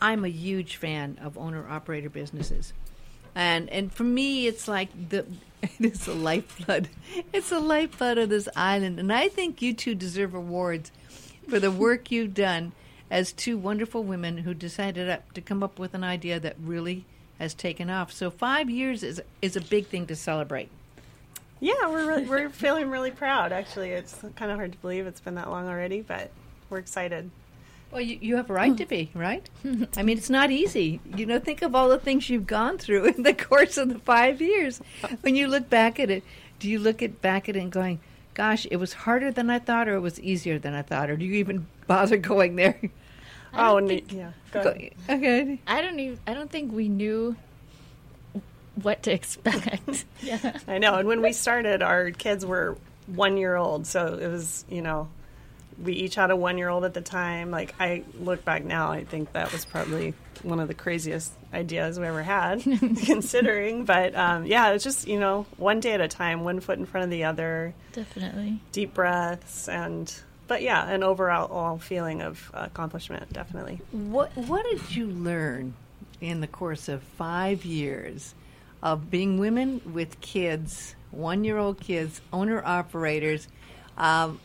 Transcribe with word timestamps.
I'm 0.00 0.24
a 0.24 0.28
huge 0.28 0.76
fan 0.76 1.18
of 1.22 1.36
owner 1.36 1.68
operator 1.68 2.10
businesses. 2.10 2.72
And 3.34 3.68
and 3.70 3.92
for 3.92 4.04
me 4.04 4.46
it's 4.46 4.68
like 4.68 4.90
the 5.10 5.26
it's 5.80 6.06
a 6.06 6.14
lifeblood. 6.14 6.88
It's 7.32 7.50
the 7.50 7.60
lifeblood 7.60 8.18
of 8.18 8.28
this 8.28 8.48
island. 8.54 8.98
And 8.98 9.12
I 9.12 9.28
think 9.28 9.60
you 9.62 9.74
two 9.74 9.94
deserve 9.94 10.34
awards 10.34 10.92
for 11.48 11.58
the 11.58 11.70
work 11.70 12.10
you've 12.10 12.34
done 12.34 12.72
as 13.10 13.32
two 13.32 13.56
wonderful 13.56 14.04
women 14.04 14.38
who 14.38 14.54
decided 14.54 15.08
up 15.08 15.32
to 15.32 15.40
come 15.40 15.62
up 15.62 15.78
with 15.78 15.94
an 15.94 16.04
idea 16.04 16.38
that 16.38 16.56
really 16.62 17.04
has 17.38 17.54
taken 17.54 17.88
off. 17.88 18.12
So 18.12 18.30
5 18.30 18.68
years 18.68 19.02
is 19.02 19.22
is 19.40 19.56
a 19.56 19.60
big 19.60 19.86
thing 19.86 20.06
to 20.06 20.16
celebrate. 20.16 20.68
Yeah, 21.60 21.88
we're 21.88 22.06
really, 22.06 22.24
we're 22.24 22.50
feeling 22.50 22.88
really 22.88 23.10
proud. 23.10 23.50
Actually, 23.50 23.90
it's 23.90 24.14
kind 24.36 24.52
of 24.52 24.58
hard 24.58 24.72
to 24.72 24.78
believe 24.78 25.06
it's 25.06 25.20
been 25.20 25.34
that 25.34 25.50
long 25.50 25.66
already, 25.66 26.02
but 26.02 26.30
we're 26.70 26.78
excited. 26.78 27.30
Well, 27.90 28.00
you, 28.02 28.18
you 28.20 28.36
have 28.36 28.50
a 28.50 28.52
right 28.52 28.76
to 28.76 28.84
be, 28.86 29.10
right? 29.14 29.48
I 29.96 30.02
mean, 30.02 30.18
it's 30.18 30.28
not 30.30 30.50
easy. 30.50 31.00
You 31.16 31.24
know, 31.26 31.38
think 31.38 31.62
of 31.62 31.74
all 31.74 31.88
the 31.88 31.98
things 31.98 32.28
you've 32.28 32.46
gone 32.46 32.76
through 32.78 33.04
in 33.16 33.22
the 33.22 33.32
course 33.34 33.78
of 33.78 33.88
the 33.88 33.98
five 33.98 34.42
years. 34.42 34.80
When 35.22 35.36
you 35.36 35.48
look 35.48 35.70
back 35.70 35.98
at 35.98 36.10
it, 36.10 36.22
do 36.58 36.68
you 36.68 36.78
look 36.78 37.02
at 37.02 37.22
back 37.22 37.48
at 37.48 37.56
it 37.56 37.60
and 37.60 37.72
going, 37.72 38.00
"Gosh, 38.34 38.66
it 38.70 38.76
was 38.76 38.92
harder 38.92 39.30
than 39.30 39.48
I 39.48 39.58
thought, 39.58 39.88
or 39.88 39.94
it 39.94 40.00
was 40.00 40.20
easier 40.20 40.58
than 40.58 40.74
I 40.74 40.82
thought," 40.82 41.08
or 41.08 41.16
do 41.16 41.24
you 41.24 41.34
even 41.34 41.66
bother 41.86 42.16
going 42.32 42.56
there? 42.56 42.78
Oh, 43.54 43.78
and 43.78 43.90
yeah. 44.12 44.32
Go 44.52 44.64
Go- 44.64 44.70
ahead. 44.70 44.92
okay. 45.08 45.58
I 45.66 45.80
don't 45.80 45.98
even. 45.98 46.18
I 46.26 46.34
don't 46.34 46.50
think 46.50 46.72
we 46.72 46.88
knew 46.88 47.36
what 48.82 49.02
to 49.04 49.12
expect. 49.12 50.04
yeah. 50.22 50.58
I 50.68 50.78
know. 50.78 50.96
And 50.96 51.08
when 51.08 51.22
we 51.22 51.32
started, 51.32 51.82
our 51.82 52.10
kids 52.10 52.44
were 52.44 52.76
one 53.06 53.36
year 53.38 53.56
old, 53.56 53.86
so 53.86 54.18
it 54.20 54.28
was 54.28 54.64
you 54.68 54.82
know, 54.82 55.08
we 55.82 55.92
each 55.94 56.14
had 56.16 56.30
a 56.30 56.36
one 56.36 56.58
year 56.58 56.68
old 56.68 56.84
at 56.84 56.94
the 56.94 57.00
time. 57.00 57.50
Like 57.50 57.74
I 57.78 58.04
look 58.18 58.44
back 58.44 58.64
now, 58.64 58.90
I 58.90 59.04
think 59.04 59.32
that 59.32 59.52
was 59.52 59.64
probably 59.64 60.14
one 60.42 60.60
of 60.60 60.68
the 60.68 60.74
craziest 60.74 61.32
ideas 61.52 61.98
we 61.98 62.06
ever 62.06 62.22
had, 62.22 62.62
considering. 63.04 63.84
But 63.84 64.14
um, 64.14 64.46
yeah, 64.46 64.70
it's 64.70 64.84
just 64.84 65.06
you 65.08 65.18
know, 65.18 65.46
one 65.56 65.80
day 65.80 65.92
at 65.92 66.00
a 66.00 66.08
time, 66.08 66.44
one 66.44 66.60
foot 66.60 66.78
in 66.78 66.86
front 66.86 67.04
of 67.04 67.10
the 67.10 67.24
other, 67.24 67.74
Definitely. 67.92 68.60
deep 68.72 68.94
breaths, 68.94 69.68
and 69.68 70.12
but 70.46 70.62
yeah, 70.62 70.88
an 70.88 71.02
overall 71.02 71.50
all 71.50 71.78
feeling 71.78 72.22
of 72.22 72.50
accomplishment, 72.54 73.32
definitely. 73.32 73.80
What 73.92 74.36
What 74.36 74.64
did 74.70 74.94
you 74.96 75.06
learn 75.06 75.74
in 76.20 76.40
the 76.40 76.46
course 76.48 76.88
of 76.88 77.02
five 77.02 77.64
years 77.64 78.34
of 78.82 79.10
being 79.10 79.38
women 79.38 79.80
with 79.92 80.20
kids, 80.20 80.94
one 81.10 81.44
year 81.44 81.58
old 81.58 81.80
kids, 81.80 82.20
owner 82.32 82.62
operators? 82.64 83.48
Um, 83.96 84.40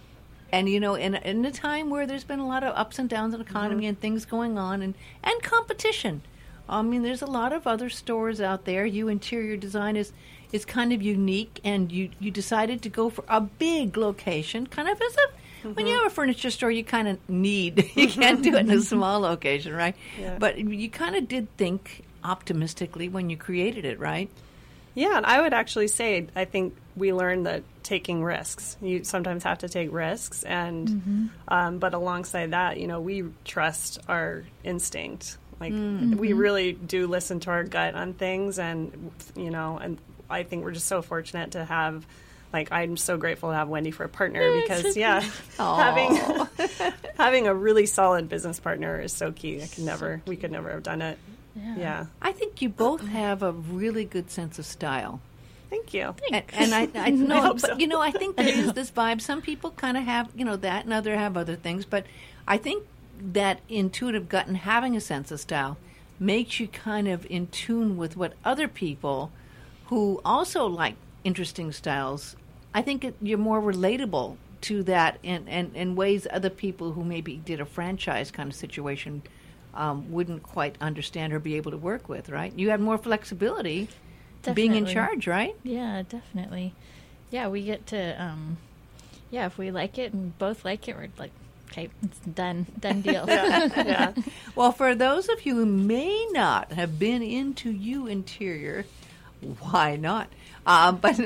and 0.53 0.69
you 0.69 0.79
know, 0.79 0.93
in, 0.93 1.15
in 1.15 1.43
a 1.45 1.51
time 1.51 1.89
where 1.89 2.05
there's 2.05 2.23
been 2.23 2.37
a 2.37 2.47
lot 2.47 2.63
of 2.63 2.75
ups 2.75 2.99
and 2.99 3.09
downs 3.09 3.33
in 3.33 3.39
the 3.39 3.45
economy 3.45 3.81
mm-hmm. 3.81 3.89
and 3.89 3.99
things 3.99 4.23
going 4.23 4.59
on, 4.59 4.83
and, 4.83 4.93
and 5.23 5.41
competition. 5.41 6.21
I 6.69 6.83
mean, 6.83 7.01
there's 7.01 7.23
a 7.23 7.25
lot 7.25 7.51
of 7.51 7.65
other 7.65 7.89
stores 7.89 8.39
out 8.39 8.63
there. 8.63 8.85
Hue 8.85 9.07
Interior 9.09 9.57
Design 9.57 9.97
is 9.97 10.13
is 10.51 10.63
kind 10.63 10.93
of 10.93 11.01
unique, 11.01 11.59
and 11.63 11.91
you 11.91 12.11
you 12.19 12.29
decided 12.29 12.83
to 12.83 12.89
go 12.89 13.09
for 13.09 13.25
a 13.27 13.41
big 13.41 13.97
location, 13.97 14.67
kind 14.67 14.87
of 14.87 15.01
as 15.01 15.17
a 15.17 15.73
when 15.73 15.87
you 15.87 15.93
have 15.93 16.01
mm-hmm. 16.01 16.07
a 16.07 16.11
furniture 16.11 16.51
store, 16.51 16.69
you 16.69 16.83
kind 16.83 17.07
of 17.07 17.17
need 17.27 17.89
you 17.95 18.07
can't 18.07 18.43
do 18.43 18.55
it 18.55 18.59
in 18.59 18.69
a 18.69 18.73
mm-hmm. 18.73 18.81
small 18.81 19.21
location, 19.21 19.73
right? 19.73 19.95
Yeah. 20.19 20.37
But 20.37 20.59
you 20.59 20.89
kind 20.89 21.15
of 21.15 21.27
did 21.27 21.47
think 21.57 22.03
optimistically 22.23 23.09
when 23.09 23.31
you 23.31 23.37
created 23.37 23.85
it, 23.85 23.99
right? 23.99 24.29
Yeah, 24.93 25.17
and 25.17 25.25
I 25.25 25.41
would 25.41 25.53
actually 25.53 25.87
say 25.87 26.27
I 26.35 26.45
think 26.45 26.75
we 26.95 27.13
learn 27.13 27.43
that 27.43 27.63
taking 27.83 28.23
risks. 28.23 28.77
You 28.81 29.03
sometimes 29.03 29.43
have 29.43 29.59
to 29.59 29.69
take 29.69 29.91
risks, 29.91 30.43
and 30.43 31.29
um, 31.47 31.79
but 31.79 31.93
alongside 31.93 32.51
that, 32.51 32.79
you 32.79 32.87
know, 32.87 32.99
we 33.01 33.25
trust 33.45 33.99
our 34.07 34.43
instinct. 34.63 35.37
Like 35.59 35.73
we 35.73 36.33
really 36.33 36.73
do 36.73 37.07
listen 37.07 37.39
to 37.41 37.51
our 37.51 37.63
gut 37.63 37.95
on 37.95 38.13
things, 38.13 38.59
and 38.59 39.11
you 39.35 39.49
know, 39.49 39.77
and 39.77 39.97
I 40.29 40.43
think 40.43 40.63
we're 40.63 40.71
just 40.71 40.87
so 40.87 41.01
fortunate 41.01 41.51
to 41.51 41.65
have. 41.65 42.05
Like 42.51 42.71
I'm 42.71 42.97
so 42.97 43.17
grateful 43.17 43.49
to 43.49 43.55
have 43.55 43.67
Wendy 43.67 43.89
for 43.89 44.03
a 44.03 44.09
partner 44.09 44.61
because 44.61 44.95
yeah, 44.95 45.21
having 45.57 46.15
having 47.17 47.47
a 47.47 47.53
really 47.55 47.87
solid 47.87 48.29
business 48.29 48.59
partner 48.59 49.01
is 49.01 49.11
so 49.11 49.31
key. 49.31 49.63
I 49.63 49.65
could 49.65 49.83
never, 49.85 50.21
we 50.27 50.35
could 50.35 50.51
never 50.51 50.69
have 50.69 50.83
done 50.83 51.01
it. 51.01 51.17
Yeah. 51.55 51.75
Yeah, 51.77 52.05
I 52.21 52.31
think 52.31 52.61
you 52.61 52.69
both 52.69 53.01
have 53.07 53.41
a 53.41 53.51
really 53.51 54.05
good 54.05 54.29
sense 54.29 54.59
of 54.59 54.65
style. 54.65 55.19
Thank 55.73 55.93
you. 55.93 56.15
And, 56.31 56.43
and 56.53 56.73
I, 56.73 56.89
I 57.07 57.09
know, 57.09 57.41
hope 57.41 57.61
but 57.61 57.71
so. 57.71 57.77
you 57.77 57.87
know, 57.87 58.01
I 58.01 58.11
think 58.11 58.35
there 58.35 58.47
is 58.47 58.73
this 58.79 58.91
vibe. 58.91 59.21
Some 59.21 59.41
people 59.41 59.71
kind 59.71 59.97
of 59.97 60.03
have, 60.03 60.29
you 60.35 60.45
know, 60.45 60.55
that, 60.57 60.85
and 60.85 60.93
other 60.93 61.17
have 61.17 61.35
other 61.35 61.55
things. 61.55 61.85
But 61.85 62.05
I 62.47 62.57
think 62.57 62.85
that 63.19 63.59
intuitive 63.69 64.29
gut 64.29 64.47
and 64.47 64.57
having 64.57 64.95
a 64.95 65.01
sense 65.01 65.31
of 65.31 65.39
style 65.39 65.77
makes 66.19 66.59
you 66.59 66.67
kind 66.67 67.07
of 67.07 67.25
in 67.29 67.47
tune 67.47 67.97
with 67.97 68.15
what 68.15 68.33
other 68.45 68.67
people 68.67 69.31
who 69.87 70.21
also 70.23 70.65
like 70.67 70.95
interesting 71.23 71.71
styles. 71.71 72.35
I 72.73 72.81
think 72.81 73.03
it, 73.03 73.15
you're 73.21 73.37
more 73.37 73.61
relatable 73.61 74.37
to 74.61 74.83
that 74.83 75.19
in, 75.23 75.47
in, 75.47 75.75
in 75.75 75.95
ways 75.95 76.25
other 76.31 76.49
people 76.49 76.93
who 76.93 77.03
maybe 77.03 77.37
did 77.37 77.59
a 77.59 77.65
franchise 77.65 78.31
kind 78.31 78.49
of 78.49 78.55
situation 78.55 79.21
um, 79.73 80.11
wouldn't 80.11 80.43
quite 80.43 80.77
understand 80.79 81.33
or 81.33 81.39
be 81.39 81.55
able 81.55 81.71
to 81.71 81.77
work 81.77 82.07
with. 82.07 82.29
Right? 82.29 82.57
You 82.57 82.69
have 82.69 82.79
more 82.79 82.97
flexibility. 82.97 83.89
Being 84.53 84.75
in 84.75 84.85
charge, 84.85 85.27
right? 85.27 85.55
Yeah, 85.63 86.03
definitely. 86.07 86.73
Yeah, 87.31 87.47
we 87.47 87.63
get 87.63 87.87
to. 87.87 88.21
um 88.23 88.57
Yeah, 89.31 89.45
if 89.45 89.57
we 89.57 89.71
like 89.71 89.97
it 89.97 90.13
and 90.13 90.37
both 90.37 90.65
like 90.65 90.87
it, 90.87 90.95
we're 90.95 91.09
like, 91.17 91.31
okay, 91.71 91.89
it's 92.03 92.19
done, 92.19 92.65
done 92.79 93.01
deal. 93.01 93.25
yeah. 93.27 94.13
Well, 94.55 94.71
for 94.71 94.93
those 94.93 95.29
of 95.29 95.47
you 95.47 95.55
who 95.55 95.65
may 95.65 96.27
not 96.31 96.73
have 96.73 96.99
been 96.99 97.23
into 97.23 97.71
Hue 97.71 98.05
Interior, 98.05 98.85
why 99.59 99.95
not? 99.95 100.29
Um, 100.65 100.97
but 101.01 101.17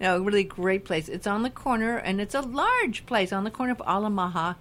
no, 0.00 0.20
really 0.22 0.44
great 0.44 0.84
place. 0.84 1.08
It's 1.08 1.26
on 1.26 1.42
the 1.42 1.50
corner, 1.50 1.96
and 1.96 2.20
it's 2.20 2.36
a 2.36 2.40
large 2.40 3.04
place 3.06 3.32
on 3.32 3.42
the 3.42 3.50
corner 3.50 3.72
of 3.72 3.78
Alamaha 3.78 4.54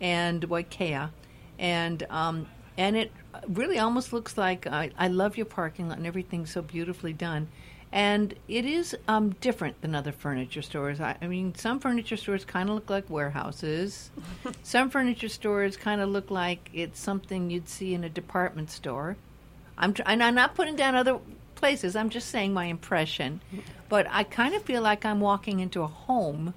and 0.00 0.42
Wakea, 0.48 1.10
and 1.60 2.02
um, 2.10 2.48
and 2.76 2.96
it 2.96 3.12
really 3.48 3.78
almost 3.78 4.12
looks 4.12 4.36
like 4.36 4.66
I, 4.66 4.90
I 4.98 5.08
love 5.08 5.36
your 5.36 5.46
parking 5.46 5.88
lot 5.88 5.98
and 5.98 6.06
everything's 6.06 6.50
so 6.52 6.62
beautifully 6.62 7.12
done. 7.12 7.48
And 7.92 8.34
it 8.48 8.64
is 8.64 8.96
um, 9.06 9.36
different 9.40 9.80
than 9.80 9.94
other 9.94 10.10
furniture 10.10 10.62
stores. 10.62 11.00
I, 11.00 11.16
I 11.22 11.28
mean, 11.28 11.54
some 11.54 11.78
furniture 11.78 12.16
stores 12.16 12.44
kind 12.44 12.68
of 12.68 12.74
look 12.74 12.90
like 12.90 13.08
warehouses. 13.08 14.10
some 14.64 14.90
furniture 14.90 15.28
stores 15.28 15.76
kind 15.76 16.00
of 16.00 16.08
look 16.08 16.28
like 16.28 16.70
it's 16.72 16.98
something 16.98 17.50
you'd 17.50 17.68
see 17.68 17.94
in 17.94 18.02
a 18.02 18.08
department 18.08 18.72
store. 18.72 19.16
I'm 19.78 19.94
tr- 19.94 20.02
and 20.06 20.24
I'm 20.24 20.34
not 20.34 20.56
putting 20.56 20.74
down 20.74 20.96
other 20.96 21.20
places. 21.54 21.94
I'm 21.94 22.10
just 22.10 22.28
saying 22.28 22.52
my 22.52 22.64
impression. 22.64 23.40
But 23.88 24.08
I 24.10 24.24
kind 24.24 24.56
of 24.56 24.62
feel 24.62 24.82
like 24.82 25.04
I'm 25.04 25.20
walking 25.20 25.60
into 25.60 25.82
a 25.82 25.86
home 25.86 26.52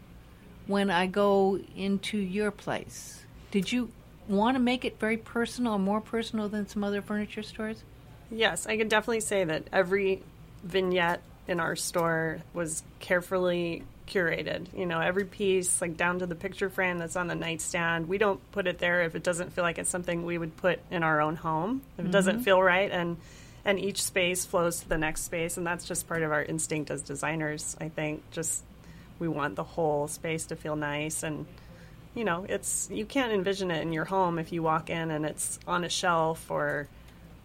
when 0.65 0.89
I 0.89 1.05
go 1.05 1.59
into 1.75 2.17
your 2.17 2.49
place. 2.49 3.25
Did 3.51 3.71
you 3.71 3.91
want 4.27 4.55
to 4.55 4.59
make 4.59 4.85
it 4.85 4.99
very 4.99 5.17
personal 5.17 5.73
or 5.73 5.79
more 5.79 6.01
personal 6.01 6.49
than 6.49 6.67
some 6.67 6.83
other 6.83 7.01
furniture 7.01 7.43
stores? 7.43 7.83
Yes, 8.29 8.67
I 8.67 8.77
could 8.77 8.89
definitely 8.89 9.21
say 9.21 9.43
that 9.43 9.63
every 9.71 10.21
vignette 10.63 11.21
in 11.47 11.59
our 11.59 11.75
store 11.75 12.39
was 12.53 12.83
carefully 12.99 13.83
curated. 14.07 14.67
You 14.75 14.85
know, 14.85 14.99
every 14.99 15.25
piece, 15.25 15.81
like 15.81 15.97
down 15.97 16.19
to 16.19 16.25
the 16.25 16.35
picture 16.35 16.69
frame 16.69 16.97
that's 16.97 17.15
on 17.15 17.27
the 17.27 17.35
nightstand, 17.35 18.07
we 18.07 18.17
don't 18.17 18.39
put 18.51 18.67
it 18.67 18.79
there 18.79 19.03
if 19.03 19.15
it 19.15 19.23
doesn't 19.23 19.53
feel 19.53 19.63
like 19.63 19.77
it's 19.77 19.89
something 19.89 20.25
we 20.25 20.37
would 20.37 20.57
put 20.57 20.79
in 20.91 21.03
our 21.03 21.21
own 21.21 21.35
home. 21.35 21.81
If 21.97 22.05
it 22.05 22.11
doesn't 22.11 22.37
mm-hmm. 22.37 22.43
feel 22.43 22.61
right, 22.61 22.91
and 22.91 23.17
and 23.65 23.79
each 23.79 24.01
space 24.01 24.45
flows 24.45 24.79
to 24.79 24.89
the 24.89 24.97
next 24.97 25.23
space, 25.23 25.57
and 25.57 25.67
that's 25.67 25.85
just 25.85 26.07
part 26.07 26.23
of 26.23 26.31
our 26.31 26.43
instinct 26.43 26.89
as 26.89 27.01
designers. 27.01 27.75
I 27.79 27.89
think 27.89 28.23
just 28.31 28.63
we 29.19 29.27
want 29.27 29.55
the 29.55 29.63
whole 29.63 30.07
space 30.07 30.45
to 30.47 30.55
feel 30.55 30.75
nice 30.75 31.23
and 31.23 31.45
you 32.17 32.25
know, 32.25 32.45
it's 32.49 32.89
you 32.91 33.05
can't 33.05 33.31
envision 33.31 33.69
it 33.71 33.81
in 33.81 33.93
your 33.93 34.05
home 34.05 34.39
if 34.39 34.51
you 34.51 34.63
walk 34.63 34.89
in 34.89 35.11
and 35.11 35.25
it's 35.25 35.59
on 35.67 35.83
a 35.83 35.89
shelf 35.89 36.49
or 36.49 36.87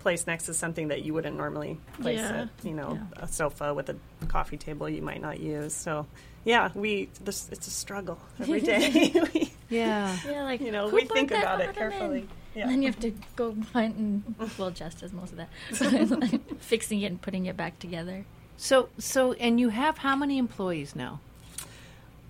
placed 0.00 0.27
next 0.27 0.46
to 0.46 0.55
something 0.55 0.88
that 0.88 1.02
you 1.02 1.14
wouldn't 1.14 1.37
normally 1.37 1.79
place 2.00 2.19
Yeah. 2.19 2.43
it. 2.44 2.49
You 2.64 2.75
know, 2.75 2.94
Yeah. 2.94 3.25
a 3.25 3.29
sofa 3.29 3.73
with 3.75 3.88
a 3.91 3.96
coffee 4.29 4.56
table 4.56 4.88
you 4.88 5.02
might 5.02 5.20
not 5.20 5.38
use. 5.41 5.75
So, 5.75 6.06
yeah, 6.44 6.70
we 6.75 7.08
this 7.23 7.49
it's 7.52 7.67
a 7.69 7.70
struggle 7.70 8.19
every 8.41 8.61
day. 8.73 9.12
we, 9.35 9.52
Yeah. 9.69 10.17
Yeah, 10.26 10.43
like 10.44 10.61
you 10.61 10.73
know, 10.73 10.88
we 10.88 11.05
think 11.05 11.31
about 11.31 11.61
it 11.61 11.75
carefully. 11.76 12.26
Yeah. 12.55 12.62
And 12.64 12.73
then 12.73 12.82
you 12.82 12.88
have 12.88 13.00
to 13.00 13.12
go 13.37 13.55
find 13.73 13.94
and 13.96 14.50
well, 14.58 14.70
Jess 14.70 14.94
does 14.94 15.12
most 15.12 15.32
of 15.32 15.38
that, 15.38 16.41
fixing 16.58 17.00
it 17.02 17.06
and 17.06 17.20
putting 17.23 17.46
it 17.46 17.56
back 17.56 17.79
together. 17.79 18.25
So 18.56 18.88
so 18.99 19.32
and 19.35 19.58
you 19.61 19.69
have 19.70 19.99
how 19.99 20.17
many 20.17 20.37
employees 20.38 20.94
now? 20.96 21.20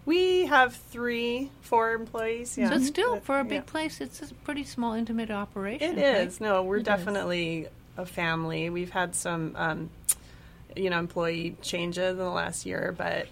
We 0.04 0.46
have 0.46 0.75
three, 0.75 1.50
four 1.60 1.93
employees. 1.93 2.58
Yeah, 2.58 2.70
So 2.70 2.78
still 2.81 3.20
for 3.20 3.38
a 3.38 3.44
big 3.44 3.52
yeah. 3.52 3.60
place. 3.72 4.00
It's 4.00 4.20
a 4.22 4.34
pretty 4.34 4.64
small, 4.64 4.94
intimate 4.94 5.31
operation. 5.31 5.99
It 5.99 6.02
right? 6.02 6.26
is. 6.26 6.40
No, 6.40 6.62
we're 6.62 6.76
It 6.76 6.81
is. 6.81 6.84
definitely 6.87 7.69
a 7.96 8.04
family. 8.04 8.69
We've 8.70 8.90
had 8.90 9.14
some, 9.14 9.54
um, 9.56 9.90
you 10.75 10.90
know, 10.90 10.99
employee 10.99 11.56
changes 11.62 12.12
in 12.12 12.16
the 12.19 12.31
last 12.31 12.66
year, 12.66 12.94
but 12.96 13.28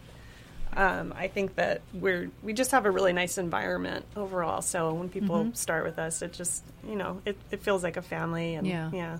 Um, 0.76 1.12
I 1.16 1.26
think 1.26 1.56
that 1.56 1.80
we're 1.92 2.30
we 2.44 2.52
just 2.52 2.70
have 2.70 2.86
a 2.86 2.92
really 2.92 3.12
nice 3.12 3.38
environment 3.38 4.04
overall. 4.14 4.62
So 4.62 4.94
when 4.94 5.08
people 5.08 5.46
Mm-hmm. 5.46 5.54
start 5.54 5.82
with 5.84 5.98
us, 5.98 6.22
it 6.22 6.32
just 6.32 6.62
you 6.86 6.94
know 6.94 7.20
it, 7.24 7.36
it 7.50 7.60
feels 7.64 7.82
like 7.82 7.96
a 7.96 8.02
family. 8.02 8.54
And 8.54 8.64
Yeah. 8.68 8.88
yeah, 8.92 9.18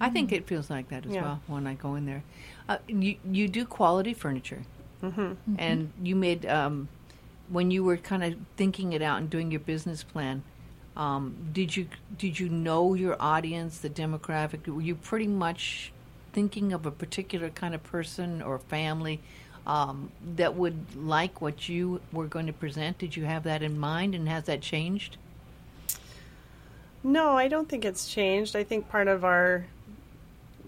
I 0.00 0.10
think 0.10 0.32
it 0.32 0.48
feels 0.48 0.68
like 0.68 0.88
that 0.88 1.06
as 1.06 1.12
Yeah. 1.14 1.22
well 1.22 1.40
when 1.46 1.68
I 1.68 1.74
go 1.74 1.94
in 1.94 2.04
there. 2.04 2.24
Uh, 2.68 2.78
you 2.88 3.14
you 3.30 3.46
do 3.46 3.64
quality 3.64 4.12
furniture, 4.12 4.62
hmm 5.00 5.32
and 5.58 5.92
you 6.02 6.16
made 6.16 6.46
um, 6.46 6.88
when 7.48 7.70
you 7.70 7.84
were 7.84 7.96
kind 7.96 8.24
of 8.24 8.34
thinking 8.56 8.92
it 8.92 9.02
out 9.02 9.18
and 9.18 9.30
doing 9.30 9.50
your 9.50 9.60
business 9.60 10.02
plan. 10.02 10.42
Um, 10.96 11.36
did 11.52 11.76
you 11.76 11.88
did 12.16 12.40
you 12.40 12.48
know 12.48 12.94
your 12.94 13.16
audience, 13.20 13.78
the 13.78 13.90
demographic? 13.90 14.66
Were 14.66 14.82
you 14.82 14.96
pretty 14.96 15.28
much 15.28 15.92
thinking 16.32 16.72
of 16.72 16.86
a 16.86 16.90
particular 16.90 17.50
kind 17.50 17.74
of 17.74 17.82
person 17.84 18.42
or 18.42 18.58
family 18.58 19.20
um, 19.66 20.10
that 20.36 20.54
would 20.56 20.96
like 20.96 21.40
what 21.40 21.68
you 21.68 22.00
were 22.12 22.26
going 22.26 22.46
to 22.46 22.52
present? 22.52 22.98
Did 22.98 23.16
you 23.16 23.24
have 23.24 23.44
that 23.44 23.62
in 23.62 23.78
mind, 23.78 24.14
and 24.14 24.28
has 24.28 24.44
that 24.44 24.60
changed? 24.60 25.16
No, 27.04 27.36
I 27.36 27.48
don't 27.48 27.68
think 27.68 27.84
it's 27.84 28.12
changed. 28.12 28.56
I 28.56 28.64
think 28.64 28.88
part 28.88 29.08
of 29.08 29.24
our 29.24 29.66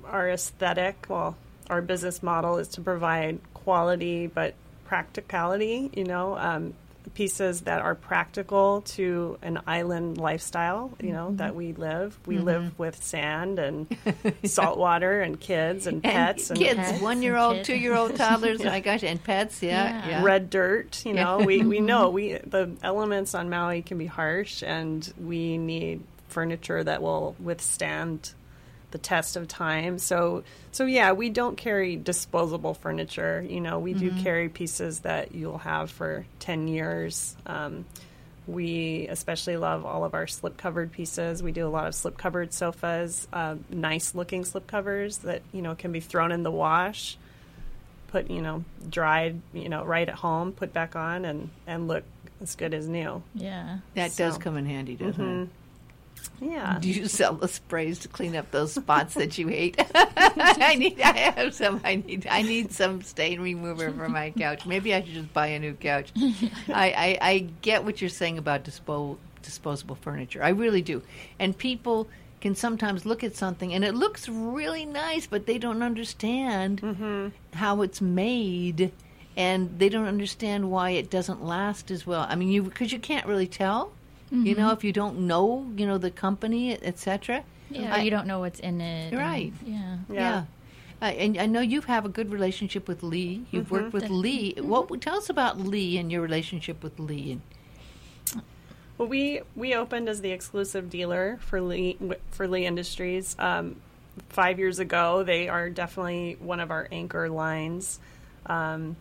our 0.06 0.30
aesthetic, 0.30 1.06
well, 1.08 1.36
our 1.70 1.80
business 1.80 2.22
model 2.22 2.58
is 2.58 2.68
to 2.68 2.80
provide 2.82 3.38
quality 3.54 4.26
but 4.26 4.54
practicality. 4.86 5.90
You 5.94 6.04
know, 6.04 6.36
um, 6.36 6.74
pieces 7.14 7.62
that 7.62 7.80
are 7.80 7.94
practical 7.94 8.82
to 8.82 9.36
an 9.42 9.58
island 9.66 10.18
lifestyle. 10.18 10.92
You 11.00 11.12
know 11.12 11.32
that 11.36 11.54
we 11.54 11.72
live. 11.72 12.18
We 12.26 12.38
live 12.38 12.78
with 12.78 13.02
sand 13.02 13.58
and 13.58 13.86
salt 14.44 14.78
water 14.78 15.20
and 15.22 15.40
kids 15.40 15.86
and, 15.86 16.02
pets 16.04 16.50
and 16.50 16.58
kids, 16.58 16.78
Pets 16.78 17.00
one 17.02 17.22
year 17.22 17.36
old, 17.36 17.56
kids. 17.56 17.66
two 17.68 17.76
year 17.76 17.94
old 17.94 18.16
toddlers. 18.22 18.62
My 18.62 18.80
gosh, 18.80 19.02
and 19.02 19.22
pets. 19.22 19.62
Yeah, 19.62 19.72
Yeah. 20.06 20.08
yeah. 20.08 20.22
red 20.24 20.50
dirt. 20.50 21.04
You 21.06 21.14
Yeah. 21.14 21.24
know, 21.24 21.38
we, 21.38 21.64
we 21.64 21.80
know 21.80 22.10
we 22.10 22.34
the 22.34 22.70
elements 22.82 23.34
on 23.34 23.48
Maui 23.48 23.82
can 23.82 23.96
be 23.98 24.06
harsh, 24.06 24.62
and 24.62 25.10
we 25.18 25.56
need 25.58 26.02
furniture 26.28 26.84
that 26.84 27.02
will 27.02 27.34
withstand 27.40 28.34
the 28.90 28.98
test 28.98 29.36
of 29.36 29.48
time. 29.48 29.98
So 29.98 30.44
so 30.72 30.84
yeah, 30.86 31.12
we 31.12 31.30
don't 31.30 31.56
carry 31.56 31.96
disposable 31.96 32.74
furniture. 32.74 33.44
You 33.46 33.60
know, 33.60 33.78
we 33.78 33.94
do 33.94 34.10
carry 34.22 34.48
pieces 34.48 35.00
that 35.00 35.34
you'll 35.34 35.58
have 35.58 35.90
for 35.90 36.26
ten 36.38 36.68
years. 36.68 37.36
Um, 37.46 37.84
we 38.46 39.06
especially 39.08 39.56
love 39.56 39.84
all 39.84 40.04
of 40.04 40.14
our 40.14 40.26
slip 40.26 40.56
covered 40.56 40.90
pieces. 40.92 41.42
We 41.42 41.52
do 41.52 41.66
a 41.66 41.70
lot 41.70 41.86
of 41.86 41.94
slip 41.94 42.16
covered 42.18 42.52
sofas, 42.52 43.28
uh, 43.32 43.56
nice 43.68 44.14
looking 44.14 44.44
slip 44.44 44.66
covers 44.66 45.18
that 45.18 45.42
you 45.52 45.62
know 45.62 45.74
can 45.74 45.92
be 45.92 46.00
thrown 46.00 46.32
in 46.32 46.42
the 46.42 46.50
wash 46.50 47.16
put 48.08 48.28
you 48.28 48.42
know 48.42 48.64
dried 48.88 49.40
you 49.52 49.68
know 49.68 49.84
right 49.84 50.08
at 50.08 50.16
home 50.16 50.50
put 50.52 50.72
back 50.72 50.96
on 50.96 51.24
and 51.24 51.48
and 51.68 51.86
look 51.86 52.02
as 52.42 52.56
good 52.56 52.74
as 52.74 52.88
new 52.88 53.22
Yeah. 53.34 53.78
That 53.94 54.16
does 54.16 54.38
come 54.38 54.56
in 54.56 54.66
handy, 54.66 54.96
doesn't 54.96 55.24
yeah 55.24 55.42
it? 55.42 55.48
Do 56.78 56.88
you 56.88 57.06
sell 57.06 57.34
the 57.34 57.48
sprays 57.48 57.98
to 58.00 58.08
clean 58.08 58.34
up 58.34 58.50
those 58.50 58.72
spots 58.74 59.14
that 59.14 59.36
you 59.36 59.48
hate? 59.48 59.76
I 59.94 60.74
need. 60.76 61.00
I 61.00 61.16
have 61.16 61.54
some. 61.54 61.80
I 61.84 61.96
need. 61.96 62.26
I 62.30 62.42
need 62.42 62.72
some 62.72 63.02
stain 63.02 63.40
remover 63.40 63.90
for 63.92 64.08
my 64.08 64.30
couch. 64.30 64.64
Maybe 64.64 64.94
I 64.94 65.02
should 65.02 65.14
just 65.14 65.32
buy 65.34 65.48
a 65.48 65.58
new 65.58 65.74
couch. 65.74 66.12
I, 66.16 66.38
I, 66.68 67.18
I 67.20 67.38
get 67.60 67.84
what 67.84 68.00
you're 68.00 68.08
saying 68.08 68.38
about 68.38 68.64
dispo, 68.64 69.18
disposable 69.42 69.96
furniture. 69.96 70.42
I 70.42 70.50
really 70.50 70.82
do. 70.82 71.02
And 71.38 71.56
people 71.56 72.08
can 72.40 72.54
sometimes 72.54 73.04
look 73.04 73.22
at 73.22 73.36
something 73.36 73.74
and 73.74 73.84
it 73.84 73.94
looks 73.94 74.28
really 74.28 74.86
nice, 74.86 75.26
but 75.26 75.46
they 75.46 75.58
don't 75.58 75.82
understand 75.82 76.80
mm-hmm. 76.80 77.28
how 77.52 77.82
it's 77.82 78.00
made, 78.00 78.92
and 79.36 79.78
they 79.78 79.88
don't 79.88 80.06
understand 80.06 80.70
why 80.70 80.90
it 80.90 81.10
doesn't 81.10 81.44
last 81.44 81.90
as 81.90 82.06
well. 82.06 82.26
I 82.28 82.34
mean, 82.34 82.48
you 82.48 82.62
because 82.62 82.92
you 82.92 82.98
can't 82.98 83.26
really 83.26 83.46
tell. 83.46 83.92
You 84.32 84.54
know, 84.54 84.70
if 84.70 84.84
you 84.84 84.92
don't 84.92 85.20
know, 85.26 85.66
you 85.76 85.86
know, 85.86 85.98
the 85.98 86.10
company, 86.10 86.72
etc. 86.80 87.42
Yeah. 87.70 87.94
I- 87.96 88.02
you 88.02 88.10
don't 88.10 88.26
know 88.28 88.38
what's 88.40 88.60
in 88.60 88.80
it. 88.80 89.12
and- 89.12 89.18
Right. 89.18 89.52
yeah. 89.66 89.96
Yeah. 90.08 90.14
Yeah. 90.14 90.44
Uh, 91.02 91.04
and 91.06 91.38
I 91.38 91.46
know 91.46 91.60
you 91.60 91.80
have 91.82 92.04
a 92.04 92.08
good 92.08 92.30
relationship 92.30 92.86
with 92.86 93.02
Lee. 93.02 93.44
You've 93.50 93.70
worked 93.70 93.92
with 93.92 94.08
Lee. 94.10 94.54
What 94.60 95.00
tell 95.00 95.16
us 95.16 95.30
about 95.30 95.58
Lee 95.58 95.96
and 95.98 96.12
your 96.12 96.20
relationship 96.20 96.82
with 96.82 96.98
Lee? 97.00 97.32
And 97.32 98.42
well 98.98 99.08
we 99.08 99.40
we 99.56 99.74
opened 99.74 100.08
as 100.08 100.20
the 100.20 100.30
exclusive 100.30 100.90
dealer 100.90 101.38
for 101.40 101.60
lee 101.60 101.96
for 102.32 102.46
lee 102.46 102.66
industries 102.66 103.34
um, 103.38 103.76
five 104.28 104.58
years 104.58 104.78
ago 104.78 105.22
they 105.22 105.48
are 105.48 105.70
definitely 105.70 106.36
one 106.38 106.60
of 106.60 106.70
our 106.70 106.86
anchor 106.92 107.30
lines 107.30 107.98
um, 108.46 108.96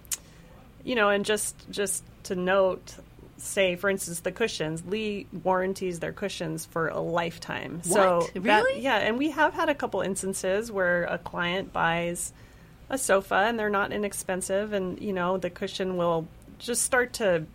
you 0.86 0.96
know 0.96 1.10
and 1.10 1.26
just 1.26 1.54
just 1.70 2.02
to 2.24 2.36
note 2.36 2.96
say 3.42 3.76
for 3.76 3.90
instance 3.90 4.20
the 4.22 4.32
cushions 4.32 4.84
lee 4.86 5.26
warranties 5.44 6.00
their 6.00 6.12
cushions 6.14 6.66
for 6.66 6.88
a 6.90 7.00
lifetime 7.00 7.82
so 7.84 8.20
What? 8.20 8.34
that- 8.34 8.64
Really? 8.64 8.82
yeah 8.82 8.98
and 8.98 9.18
we 9.18 9.32
have 9.32 9.54
had 9.54 9.70
a 9.70 9.76
couple 9.76 10.02
instances 10.02 10.72
where 10.72 11.04
a 11.06 11.18
client 11.18 11.72
buys 11.74 12.34
a 12.90 12.98
sofa 12.98 13.36
and 13.36 13.60
they're 13.60 13.70
not 13.70 13.92
inexpensive 13.92 14.74
and 14.74 15.00
you 15.00 15.14
know 15.14 15.38
the 15.38 15.50
cushion 15.50 15.96
will 15.98 16.28
just 16.58 16.82
start 16.84 17.14
to 17.14 17.46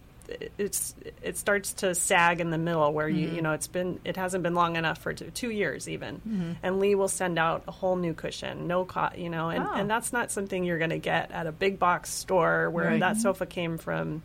it's 0.56 0.94
it 1.22 1.36
starts 1.36 1.74
to 1.74 1.94
sag 1.94 2.40
in 2.40 2.48
the 2.48 2.56
middle 2.56 2.90
where 2.94 3.06
you 3.08 3.26
Mm-hmm. 3.26 3.36
you 3.36 3.42
know 3.42 3.52
it's 3.52 3.66
been 3.66 4.00
it 4.06 4.16
hasn't 4.16 4.42
been 4.42 4.54
long 4.54 4.76
enough 4.76 4.96
for 4.98 5.12
two, 5.12 5.30
two 5.30 5.50
years 5.50 5.86
even 5.86 6.56
and 6.62 6.80
lee 6.80 6.94
will 6.94 7.08
send 7.08 7.38
out 7.38 7.64
a 7.68 7.70
whole 7.70 7.96
new 7.96 8.14
cushion 8.14 8.66
no 8.66 8.86
cost 8.86 9.18
you 9.18 9.28
know 9.28 9.50
and, 9.50 9.64
Oh. 9.66 9.72
and 9.74 9.90
that's 9.90 10.14
not 10.14 10.30
something 10.30 10.64
you're 10.64 10.78
going 10.78 10.90
to 10.90 10.98
get 10.98 11.30
at 11.30 11.46
a 11.46 11.52
big 11.52 11.78
box 11.78 12.08
store 12.10 12.70
where 12.70 12.86
Right. 12.86 13.00
that 13.00 13.18
sofa 13.18 13.44
came 13.44 13.76
from 13.76 14.22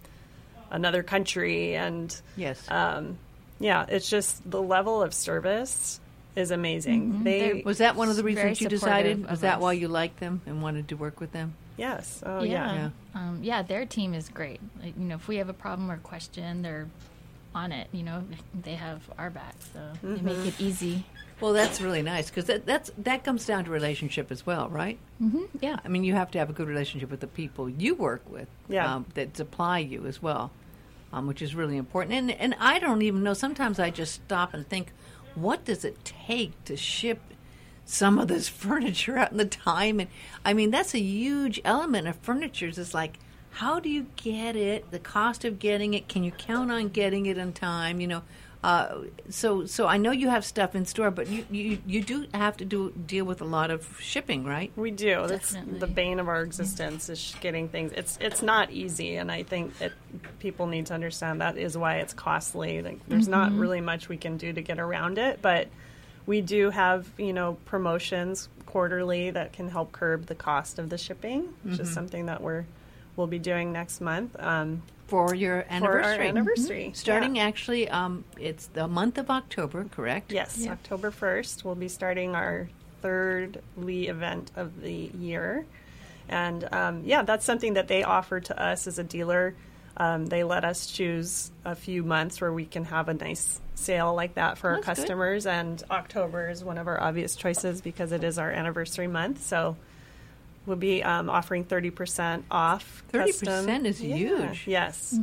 another 0.72 1.04
country 1.04 1.76
and 1.76 2.16
yes, 2.36 2.64
um, 2.70 3.18
yeah 3.60 3.86
it's 3.90 4.10
just 4.10 4.50
the 4.50 4.62
level 4.62 5.02
of 5.02 5.14
service 5.14 6.00
is 6.36 6.52
amazing 6.52 7.24
they 7.24 7.40
They're- 7.54 7.62
was 7.66 7.80
that 7.80 7.96
one 7.96 8.10
of 8.10 8.16
the 8.16 8.24
reasons 8.24 8.62
you 8.62 8.70
decided? 8.70 9.24
of 9.26 9.30
Was 9.32 9.42
that 9.42 9.58
us. 9.58 9.62
why 9.62 9.74
you 9.74 9.88
liked 9.88 10.20
them 10.20 10.42
and 10.46 10.62
wanted 10.62 10.88
to 10.90 10.96
work 10.96 11.20
with 11.20 11.32
them? 11.32 11.54
yes 11.78 12.22
oh 12.26 12.44
yeah. 12.44 12.74
yeah, 12.74 12.90
Um, 13.16 13.40
yeah, 13.42 13.62
their 13.64 13.86
team 13.86 14.14
is 14.14 14.30
great. 14.30 14.60
Like, 14.82 14.96
you 14.98 15.06
know, 15.06 15.16
if 15.16 15.28
we 15.28 15.38
have 15.38 15.50
a 15.50 15.54
problem 15.54 15.90
or 15.92 15.98
question, 15.98 16.62
they're 16.62 16.88
on 17.56 17.72
it. 17.72 17.88
You 17.92 18.04
know, 18.04 18.24
they 18.64 18.76
have 18.76 19.02
our 19.18 19.30
back, 19.30 19.56
so 19.74 19.80
they 20.04 20.22
make 20.22 20.46
it 20.46 20.60
easy. 20.62 21.04
Well, 21.42 21.54
that's 21.54 21.80
really 21.80 22.02
nice 22.02 22.30
because 22.30 22.46
that, 22.46 22.66
that's 22.66 22.92
that 23.00 23.24
comes 23.24 23.46
down 23.46 23.64
to 23.64 23.72
relationship 23.72 24.30
as 24.30 24.46
well, 24.46 24.68
right? 24.70 25.00
hmm 25.20 25.46
Yeah. 25.62 25.78
I 25.84 25.88
mean, 25.88 26.04
you 26.04 26.14
have 26.14 26.30
to 26.32 26.38
have 26.40 26.50
a 26.50 26.54
good 26.54 26.68
relationship 26.68 27.10
with 27.10 27.22
the 27.22 27.28
people 27.28 27.70
you 27.70 27.96
work 27.96 28.22
with, 28.30 28.48
Yeah. 28.68 28.94
um, 28.96 29.06
that 29.16 29.36
supply 29.38 29.80
you 29.80 30.06
as 30.06 30.22
well, 30.22 30.52
um, 31.12 31.28
which 31.28 31.42
is 31.42 31.56
really 31.56 31.78
important. 31.78 32.16
And 32.16 32.32
and 32.32 32.56
I 32.60 32.80
don't 32.80 33.02
even 33.02 33.24
know. 33.24 33.34
Sometimes 33.34 33.80
I 33.80 33.90
just 33.90 34.14
stop 34.14 34.54
and 34.54 34.68
think, 34.68 34.92
what 35.36 35.66
does 35.66 35.84
it 35.86 36.04
take 36.04 36.64
to 36.66 36.76
ship 36.78 37.20
some 37.86 38.20
of 38.20 38.28
this 38.28 38.48
furniture 38.50 39.18
out 39.18 39.32
in 39.32 39.38
the 39.38 39.46
time? 39.46 40.00
And 40.00 40.10
I 40.46 40.54
mean, 40.54 40.72
that's 40.72 40.94
a 40.94 41.00
huge 41.00 41.60
element 41.64 42.08
of 42.08 42.16
furniture. 42.18 42.68
Is 42.68 42.94
like, 42.94 43.20
how 43.52 43.80
do 43.80 43.90
you 43.90 44.08
get 44.16 44.56
it? 44.56 44.92
The 44.92 45.00
cost 45.00 45.46
of 45.46 45.60
getting 45.60 45.94
it? 45.94 46.08
Can 46.08 46.24
you 46.24 46.32
count 46.32 46.72
on 46.72 46.90
getting 46.90 47.26
it 47.26 47.38
in 47.38 47.54
time? 47.54 48.00
You 48.00 48.08
know. 48.08 48.24
Uh, 48.62 49.04
so, 49.30 49.66
so 49.66 49.88
I 49.88 49.96
know 49.96 50.12
you 50.12 50.28
have 50.28 50.44
stuff 50.44 50.76
in 50.76 50.86
store, 50.86 51.12
but 51.12 51.28
you, 51.28 51.46
you, 51.50 51.78
you 51.88 52.04
do 52.04 52.28
have 52.34 52.58
to 52.58 52.66
do 52.66 52.92
deal 52.92 53.24
with 53.24 53.40
a 53.40 53.46
lot 53.46 53.72
of 53.72 53.98
shipping, 54.02 54.44
right? 54.44 54.70
We 54.76 54.92
do. 54.92 55.28
That's 55.28 55.54
Definitely. 55.54 55.80
the 55.80 55.88
bane 55.88 56.20
of 56.20 56.28
our 56.28 56.42
existence 56.42 57.08
is 57.08 57.36
getting 57.40 57.70
things. 57.70 57.94
It's 57.96 58.18
it's 58.20 58.42
not 58.42 58.72
easy, 58.72 59.16
and 59.16 59.32
I 59.32 59.44
think 59.44 59.80
it, 59.80 59.94
people 60.40 60.68
need 60.68 60.88
to 60.88 60.94
understand 60.94 61.40
that 61.40 61.58
is 61.58 61.78
why 61.78 61.98
it's 61.98 62.14
costly. 62.14 62.82
Like, 62.82 63.00
there's 63.08 63.30
not 63.30 63.54
really 63.54 63.80
much 63.80 64.10
we 64.10 64.18
can 64.18 64.36
do 64.36 64.52
to 64.52 64.62
get 64.62 64.78
around 64.78 65.18
it, 65.18 65.42
but 65.42 65.70
we 66.26 66.42
do 66.42 66.70
have 66.70 67.08
you 67.18 67.32
know 67.32 67.58
promotions 67.64 68.50
quarterly 68.66 69.32
that 69.32 69.54
can 69.54 69.70
help 69.70 69.94
curb 69.94 70.26
the 70.26 70.36
cost 70.36 70.80
of 70.80 70.90
the 70.90 70.98
shipping, 70.98 71.54
which 71.64 71.80
is 71.80 71.90
something 71.90 72.26
that 72.26 72.42
we're 72.42 72.66
we'll 73.16 73.28
be 73.28 73.40
doing 73.40 73.72
next 73.72 74.02
month 74.02 74.36
um, 74.40 74.82
for 75.10 75.34
your 75.36 75.66
anniversary. 75.70 76.02
for 76.04 76.08
our 76.22 76.28
anniversary. 76.28 76.84
Mm-hmm. 76.86 76.94
Starting 76.94 77.36
Yeah. 77.36 77.44
actually, 77.48 77.90
um, 77.90 78.24
it's 78.40 78.68
the 78.68 78.88
month 78.88 79.18
of 79.18 79.30
October, 79.30 79.86
correct? 79.86 80.32
Yes, 80.32 80.58
Yeah. 80.60 80.72
October 80.74 81.12
1st, 81.12 81.64
we'll 81.64 81.76
be 81.76 81.88
starting 81.90 82.36
our 82.36 82.70
third 83.02 83.62
Lee 83.78 84.08
event 84.08 84.52
of 84.56 84.82
the 84.82 84.92
year. 85.18 85.66
And 86.28 86.72
um, 86.74 87.02
yeah, 87.06 87.24
that's 87.24 87.46
something 87.46 87.74
that 87.74 87.88
they 87.88 88.04
offer 88.04 88.40
to 88.40 88.62
us 88.62 88.86
as 88.88 89.00
a 89.00 89.04
dealer. 89.04 89.56
Um, 89.98 90.28
they 90.28 90.44
let 90.44 90.64
us 90.64 90.86
choose 90.88 91.52
a 91.66 91.76
few 91.76 92.04
months 92.04 92.40
where 92.40 92.54
we 92.54 92.66
can 92.66 92.86
have 92.86 93.10
a 93.10 93.14
nice 93.14 93.60
sale 93.76 94.14
like 94.14 94.36
that 94.36 94.58
for 94.58 94.70
our 94.70 94.76
That's 94.76 94.86
good. 94.88 94.96
customers. 94.98 95.46
And 95.48 95.82
October 95.90 96.50
is 96.50 96.64
one 96.64 96.78
of 96.78 96.88
our 96.88 97.02
obvious 97.02 97.36
choices 97.36 97.82
because 97.82 98.12
it 98.12 98.24
is 98.24 98.38
our 98.38 98.52
anniversary 98.52 99.08
month. 99.08 99.44
So 99.44 99.76
we'll 100.70 100.78
be 100.78 101.04
um, 101.04 101.30
offering 101.30 101.66
30% 101.66 102.44
off. 102.50 103.04
30% 103.12 103.46
custom- 103.46 103.86
is 103.86 104.02
Yeah, 104.02 104.16
huge. 104.16 104.64
Yes. 104.68 105.20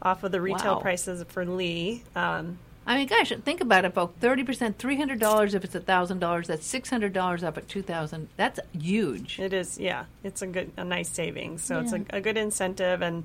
Off 0.00 0.22
of 0.24 0.32
the 0.32 0.40
retail 0.40 0.76
Wow. 0.76 0.80
prices 0.80 1.22
for 1.28 1.44
Lee. 1.44 2.02
Um, 2.16 2.58
I 2.86 2.96
mean, 2.98 3.06
gosh, 3.08 3.32
think 3.44 3.60
about 3.62 3.86
it, 3.86 3.94
folks. 3.94 4.12
Thirty 4.20 4.44
percent, 4.44 4.76
three 4.76 4.96
hundred 4.96 5.18
dollars. 5.18 5.54
If 5.54 5.64
it's 5.64 5.74
thousand 5.74 6.18
dollars, 6.18 6.48
that's 6.48 6.66
six 6.66 6.90
hundred 6.90 7.14
dollars 7.14 7.42
up 7.42 7.56
at 7.56 7.66
two 7.66 7.80
thousand. 7.80 8.28
That's 8.36 8.60
huge. 8.78 9.38
It 9.40 9.54
is, 9.54 9.78
yeah. 9.78 10.04
It's 10.22 10.42
a 10.42 10.46
good, 10.46 10.70
a 10.76 10.84
nice 10.84 11.08
savings. 11.08 11.64
So 11.64 11.80
it's 11.80 11.94
a, 11.94 12.04
a 12.10 12.20
good 12.20 12.36
incentive, 12.36 13.00
and 13.00 13.24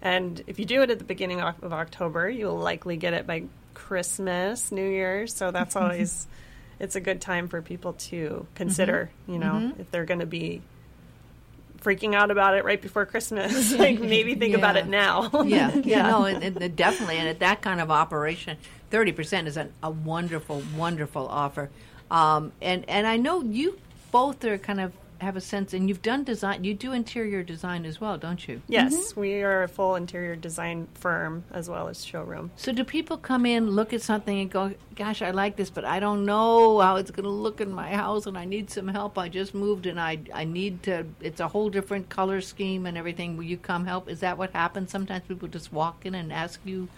And 0.00 0.40
if 0.46 0.60
you 0.60 0.64
do 0.64 0.82
it 0.82 0.90
at 0.90 0.98
the 1.00 1.04
beginning 1.04 1.40
of 1.40 1.60
of 1.64 1.72
October, 1.72 2.30
you'll 2.30 2.58
likely 2.58 2.96
get 2.96 3.12
it 3.12 3.26
by 3.26 3.42
Christmas, 3.74 4.70
New 4.70 4.88
Year's. 4.88 5.34
So 5.34 5.50
that's 5.50 5.74
always 5.82 6.28
it's 6.78 6.94
a 6.94 7.00
good 7.00 7.20
time 7.20 7.48
for 7.48 7.60
people 7.62 7.94
to 7.94 8.46
consider, 8.54 9.10
you 9.26 9.38
know, 9.40 9.72
if 9.78 9.90
they're 9.90 10.04
going 10.06 10.20
to 10.20 10.26
be 10.26 10.62
freaking 11.80 12.14
out 12.14 12.30
about 12.30 12.56
it 12.56 12.64
right 12.64 12.80
before 12.80 13.06
Christmas, 13.06 13.72
like 13.78 14.00
maybe 14.00 14.34
think 14.34 14.54
about 14.54 14.76
it 14.76 14.86
now. 14.86 15.30
yeah, 15.44 15.74
yeah, 15.76 16.08
no, 16.08 16.24
and, 16.24 16.42
and 16.42 16.76
definitely, 16.76 17.16
and 17.16 17.28
at 17.28 17.40
that 17.40 17.62
kind 17.62 17.80
of 17.80 17.90
operation, 17.90 18.56
thirty 18.90 19.12
percent 19.12 19.48
is 19.48 19.56
an, 19.56 19.72
a 19.82 19.90
wonderful, 19.90 20.62
wonderful 20.76 21.26
offer. 21.26 21.70
Um, 22.10 22.52
and 22.60 22.88
and 22.88 23.06
I 23.06 23.16
know 23.16 23.42
you 23.42 23.78
both 24.10 24.44
are 24.44 24.58
kind 24.58 24.80
of 24.80 24.92
have 25.20 25.36
a 25.36 25.40
sense, 25.40 25.72
and 25.72 25.88
you've 25.88 26.02
done 26.02 26.24
design. 26.24 26.64
You 26.64 26.74
do 26.74 26.92
interior 26.92 27.42
design 27.42 27.84
as 27.84 28.00
well, 28.00 28.18
don't 28.18 28.46
you? 28.48 28.62
Yes, 28.68 28.94
mm-hmm. 28.94 29.20
we 29.20 29.42
are 29.42 29.62
a 29.62 29.68
full 29.68 29.94
interior 29.96 30.36
design 30.36 30.88
firm 30.94 31.44
as 31.50 31.68
well 31.68 31.88
as 31.88 32.04
showroom. 32.04 32.50
So 32.56 32.72
do 32.72 32.84
people 32.84 33.16
come 33.16 33.46
in, 33.46 33.70
look 33.70 33.92
at 33.92 34.02
something, 34.02 34.40
and 34.40 34.50
go, 34.50 34.74
"Gosh, 34.94 35.22
I 35.22 35.30
like 35.30 35.56
this, 35.56 35.70
but 35.70 35.84
I 35.84 36.00
don't 36.00 36.24
know 36.24 36.80
how 36.80 36.96
it's 36.96 37.10
going 37.10 37.24
to 37.24 37.30
look 37.30 37.60
in 37.60 37.72
my 37.72 37.94
house, 37.94 38.26
and 38.26 38.36
I 38.36 38.44
need 38.44 38.70
some 38.70 38.88
help. 38.88 39.18
I 39.18 39.28
just 39.28 39.54
moved, 39.54 39.86
and 39.86 40.00
I 40.00 40.18
I 40.34 40.44
need 40.44 40.82
to. 40.84 41.06
It's 41.20 41.40
a 41.40 41.48
whole 41.48 41.70
different 41.70 42.08
color 42.08 42.40
scheme 42.40 42.86
and 42.86 42.96
everything. 42.96 43.36
Will 43.36 43.44
you 43.44 43.58
come 43.58 43.86
help?" 43.86 44.08
Is 44.08 44.20
that 44.20 44.38
what 44.38 44.50
happens? 44.52 44.90
Sometimes 44.90 45.24
people 45.26 45.48
just 45.48 45.72
walk 45.72 46.06
in 46.06 46.14
and 46.14 46.32
ask 46.32 46.60
you 46.64 46.88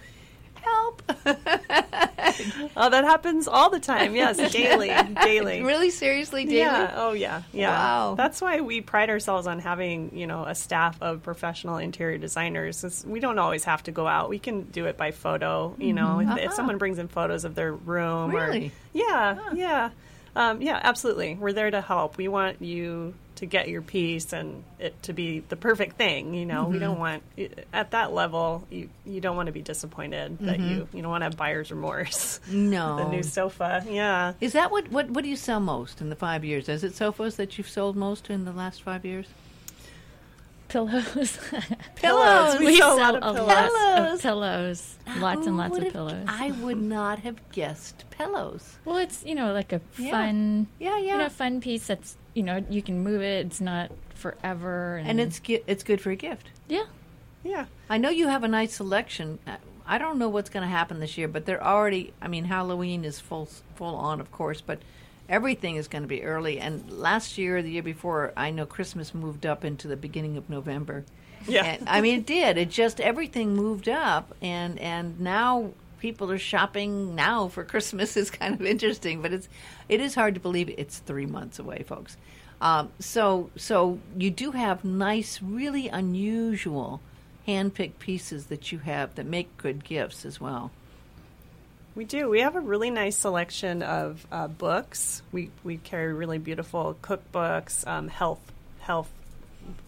help. 1.09 1.39
Oh, 2.75 2.89
that 2.89 3.05
happens 3.05 3.47
all 3.47 3.69
the 3.69 3.79
time. 3.81 4.15
Yes, 4.17 4.39
daily, 4.53 4.89
daily. 5.23 5.63
really 5.65 5.91
seriously, 5.91 6.45
daily. 6.45 6.59
Yeah. 6.59 6.95
Oh, 6.97 7.13
yeah. 7.13 7.43
Yeah. 7.53 7.69
Wow. 7.71 8.15
That's 8.15 8.41
why 8.41 8.61
we 8.63 8.81
pride 8.81 9.11
ourselves 9.11 9.47
on 9.47 9.59
having, 9.59 10.17
you 10.17 10.27
know, 10.27 10.45
a 10.45 10.55
staff 10.55 11.01
of 11.03 11.23
professional 11.23 11.77
interior 11.77 12.17
designers. 12.19 12.83
It's, 12.85 13.05
we 13.05 13.21
don't 13.21 13.39
always 13.39 13.65
have 13.65 13.83
to 13.85 13.93
go 13.93 14.07
out. 14.07 14.31
We 14.31 14.39
can 14.39 14.63
do 14.63 14.87
it 14.87 14.97
by 14.97 15.11
photo. 15.11 15.75
You 15.79 15.93
know, 15.93 16.21
if, 16.21 16.29
if 16.29 16.35
Uh-huh. 16.47 16.51
someone 16.55 16.79
brings 16.79 16.99
in 16.99 17.09
photos 17.09 17.45
of 17.45 17.55
their 17.55 17.73
room, 17.75 18.35
Really? 18.35 18.69
or 18.69 18.71
yeah, 18.95 19.39
yeah, 19.55 19.91
um, 20.35 20.63
yeah, 20.63 20.81
absolutely. 20.83 21.35
We're 21.35 21.53
there 21.53 21.71
to 21.71 21.83
help. 21.83 22.17
We 22.17 22.29
want 22.29 22.63
you 22.63 23.13
to 23.43 23.47
get 23.47 23.69
your 23.69 23.83
piece 23.83 24.33
and 24.33 24.63
it 24.79 25.03
to 25.03 25.13
be 25.13 25.41
the 25.41 25.57
perfect 25.57 25.97
thing. 25.97 26.33
You 26.33 26.47
know, 26.47 26.67
we 26.67 26.77
mm-hmm. 26.77 26.85
don't 26.85 26.99
want 27.01 27.25
at 27.73 27.91
that 27.91 28.13
level. 28.13 28.65
You 28.71 28.89
you 29.05 29.21
don't 29.21 29.35
want 29.35 29.49
to 29.49 29.53
be 29.53 29.63
disappointed 29.63 30.39
that 30.39 30.61
you 30.61 30.83
mm-hmm. 30.83 30.97
you 30.97 31.03
don't 31.03 31.11
want 31.11 31.23
to 31.23 31.27
have 31.27 31.37
buyer's 31.37 31.73
remorse. 31.73 32.39
No. 32.49 32.97
the 32.99 33.09
new 33.09 33.25
sofa, 33.25 33.85
yeah. 33.89 34.35
Is 34.41 34.53
that 34.53 34.71
what, 34.71 34.93
what 34.93 35.11
what 35.11 35.25
do 35.25 35.29
you 35.29 35.35
sell 35.35 35.59
most 35.59 36.01
in 36.01 36.09
the 36.09 36.15
five 36.15 36.45
years? 36.45 36.69
Is 36.69 36.85
it 36.85 36.95
sofas 36.95 37.35
that 37.35 37.59
you've 37.59 37.69
sold 37.69 37.97
most 37.97 38.31
in 38.31 38.45
the 38.45 38.53
last 38.53 38.81
five 38.81 39.05
years? 39.05 39.27
Pillows. 40.69 41.39
Pillows. 41.97 42.61
We 42.61 42.67
we 42.67 42.77
sell 42.79 42.97
sell 42.97 43.11
a 43.11 43.19
lot 43.19 43.23
of 43.25 43.35
pillows. 43.35 43.49
lot 43.49 44.13
of 44.13 44.23
pillows. 44.23 44.99
Lots 45.19 45.47
and 45.49 45.57
lots 45.57 45.73
would 45.73 45.79
of 45.79 45.85
have- 45.87 45.93
pillows. 45.93 46.27
I 46.29 46.53
would 46.53 46.81
not 46.81 47.19
have 47.19 47.51
guessed 47.51 48.05
pillows. 48.11 48.79
Well, 48.85 48.99
it's 48.99 49.25
you 49.25 49.35
know 49.35 49.53
like 49.53 49.73
a 49.73 49.81
Yeah. 49.99 50.13
fun, 50.13 50.69
Yeah, 50.79 50.97
yeah. 50.99 51.13
you 51.13 51.19
know, 51.19 51.29
fun 51.29 51.61
piece 51.61 51.89
that's 51.89 52.17
you 52.35 52.43
know 52.43 52.65
you 52.71 52.83
can 52.83 53.01
move 53.03 53.23
it. 53.23 53.47
It's 53.47 53.61
not 53.61 53.91
forever, 54.15 54.97
and, 54.97 55.09
And 55.09 55.21
it's 55.21 55.39
gi- 55.41 55.63
it's 55.67 55.83
good 55.83 56.01
for 56.01 56.11
a 56.11 56.17
gift. 56.17 56.49
yeah. 56.69 56.85
Yeah. 57.45 57.65
I 57.91 57.99
know 57.99 58.09
you 58.09 58.29
have 58.29 58.45
a 58.45 58.49
nice 58.49 58.75
selection. 58.77 59.41
I 59.85 59.99
don't 59.99 60.17
know 60.19 60.29
what's 60.29 60.49
going 60.49 60.63
to 60.63 60.69
happen 60.71 61.01
this 61.01 61.19
year, 61.19 61.27
but 61.27 61.45
they're 61.45 61.63
already. 61.63 62.13
I 62.23 62.29
mean, 62.29 62.45
Halloween 62.45 63.05
is 63.05 63.19
full 63.19 63.49
full 63.75 63.97
on, 63.97 64.21
of 64.21 64.31
course, 64.31 64.61
but 64.61 64.79
everything 65.29 65.75
is 65.75 65.89
going 65.89 66.03
to 66.03 66.09
be 66.09 66.23
early. 66.23 66.61
And 66.61 66.89
last 66.89 67.39
year, 67.39 67.61
the 67.61 67.71
year 67.71 67.83
before, 67.83 68.33
I 68.37 68.51
know 68.51 68.65
Christmas 68.65 69.13
moved 69.13 69.45
up 69.45 69.65
into 69.65 69.89
the 69.89 69.97
beginning 69.97 70.37
of 70.37 70.49
November. 70.49 71.05
Yeah. 71.49 71.65
And, 71.65 71.89
I 71.89 72.01
mean, 72.01 72.21
it 72.21 72.27
did. 72.27 72.57
It 72.59 72.71
just 72.71 73.01
everything 73.01 73.57
moved 73.57 73.89
up, 73.89 74.33
and 74.41 74.79
and 74.79 75.19
now 75.19 75.73
people 76.03 76.33
are 76.33 76.39
shopping 76.39 77.15
now 77.15 77.47
for 77.47 77.65
Christmas. 77.65 78.17
is 78.17 78.29
kind 78.29 78.55
of 78.55 78.67
interesting, 78.67 79.23
but 79.23 79.33
it's 79.33 79.49
it 79.89 80.01
is 80.01 80.15
hard 80.15 80.35
to 80.35 80.41
believe 80.41 80.69
it's 80.77 80.99
three 80.99 81.27
months 81.27 81.59
away, 81.61 81.85
folks. 81.87 82.17
Um, 82.61 82.91
so 82.99 83.51
so 83.57 84.01
you 84.19 84.31
do 84.31 84.51
have 84.51 84.85
nice, 84.85 85.41
really 85.41 85.89
unusual 85.89 87.01
hand-picked 87.47 87.99
pieces 87.99 88.47
that 88.47 88.71
you 88.71 88.79
have 88.81 89.15
that 89.15 89.27
make 89.27 89.57
good 89.57 89.85
gifts 89.85 90.25
as 90.25 90.41
well. 90.41 90.71
We 91.95 92.05
do. 92.05 92.29
We 92.29 92.41
have 92.41 92.57
a 92.57 92.61
really 92.61 92.91
nice 92.91 93.17
selection 93.17 93.83
of 93.83 94.27
uh, 94.33 94.49
books. 94.49 95.23
We 95.31 95.51
we 95.63 95.77
carry 95.77 96.13
really 96.13 96.39
beautiful 96.39 96.97
cookbooks, 97.01 97.87
um, 97.87 98.09
health 98.09 98.41
health 98.81 99.11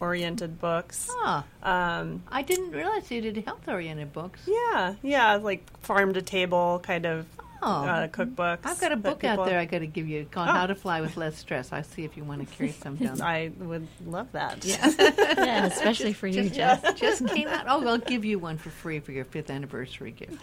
oriented 0.00 0.60
books. 0.60 1.08
Ah, 1.10 1.44
Um, 1.62 2.22
I 2.30 2.42
didn't 2.42 2.72
realize 2.72 3.10
you 3.10 3.20
did 3.20 3.36
health-oriented 3.44 4.12
books. 4.12 4.40
yeah, 4.46 4.94
yeah, 5.02 5.36
like 5.36 5.62
farm 5.80 6.14
to 6.14 6.22
table 6.22 6.80
kind 6.82 7.06
of 7.06 7.26
Oh. 7.66 7.84
uh, 7.86 8.08
cookbooks. 8.08 8.58
I've 8.64 8.78
got 8.78 8.92
a 8.92 8.96
that 8.96 9.02
book 9.02 9.24
out 9.24 9.46
there 9.46 9.58
I 9.58 9.64
got 9.64 9.78
to 9.78 9.86
give 9.86 10.06
you 10.06 10.26
called 10.30 10.50
Oh. 10.50 10.52
How 10.52 10.66
to 10.66 10.74
Fly 10.74 11.00
with 11.00 11.16
Less 11.16 11.38
Stress. 11.38 11.72
I'll 11.72 11.82
see 11.82 12.04
if 12.04 12.14
you 12.14 12.22
want 12.22 12.46
to 12.46 12.54
carry 12.56 12.72
some 12.82 12.96
down. 12.96 13.22
I 13.22 13.52
would 13.58 13.88
love 14.04 14.30
that. 14.32 14.62
Yeah, 14.66 15.64
especially 15.66 16.12
for 16.12 16.26
you, 16.26 16.42
just, 16.50 16.54
Jeff. 16.54 16.96
just 16.96 17.26
came 17.28 17.48
out. 17.48 17.64
Oh, 17.66 17.86
I'll 17.88 17.96
give 18.12 18.22
you 18.24 18.38
one 18.38 18.58
for 18.58 18.68
free 18.68 19.00
for 19.00 19.12
your 19.12 19.24
fifth 19.24 19.48
anniversary 19.48 20.10
gift. 20.10 20.34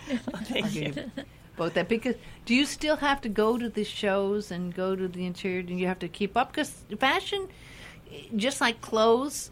Thank 0.45 0.65
I'll 0.65 0.71
you. 0.71 0.81
give 0.81 0.97
you 0.97 1.11
both 1.57 1.75
that 1.75 1.87
because 1.89 2.15
do 2.45 2.55
you 2.55 2.65
still 2.65 2.95
have 2.95 3.21
to 3.21 3.29
go 3.29 3.55
to 3.55 3.69
the 3.69 3.83
shows 3.83 4.49
and 4.49 4.73
go 4.73 4.95
to 4.95 5.07
the 5.07 5.25
interior? 5.27 5.61
Do 5.61 5.75
you 5.75 5.85
have 5.87 5.99
to 5.99 6.07
keep 6.07 6.35
up? 6.35 6.51
Because 6.51 6.71
fashion, 6.97 7.47
just 8.35 8.61
like 8.61 8.81
clothes, 8.81 9.51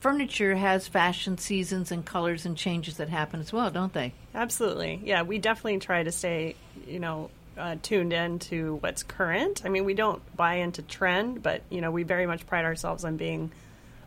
furniture 0.00 0.56
has 0.56 0.88
fashion 0.88 1.38
seasons 1.38 1.92
and 1.92 2.04
colors 2.04 2.46
and 2.46 2.56
changes 2.56 2.96
that 2.96 3.08
happen 3.08 3.40
as 3.40 3.52
well, 3.52 3.70
don't 3.70 3.92
they? 3.92 4.12
Absolutely. 4.34 5.00
Yeah, 5.04 5.22
we 5.22 5.38
definitely 5.38 5.78
try 5.78 6.02
to 6.02 6.12
stay, 6.12 6.56
you 6.86 6.98
know, 6.98 7.30
uh, 7.58 7.76
tuned 7.82 8.12
in 8.12 8.38
to 8.38 8.76
what's 8.76 9.02
current. 9.02 9.62
I 9.64 9.68
mean, 9.68 9.84
we 9.84 9.94
don't 9.94 10.22
buy 10.36 10.54
into 10.54 10.82
trend, 10.82 11.42
but, 11.42 11.62
you 11.68 11.80
know, 11.80 11.90
we 11.90 12.02
very 12.04 12.26
much 12.26 12.46
pride 12.46 12.64
ourselves 12.64 13.04
on 13.04 13.16
being 13.16 13.52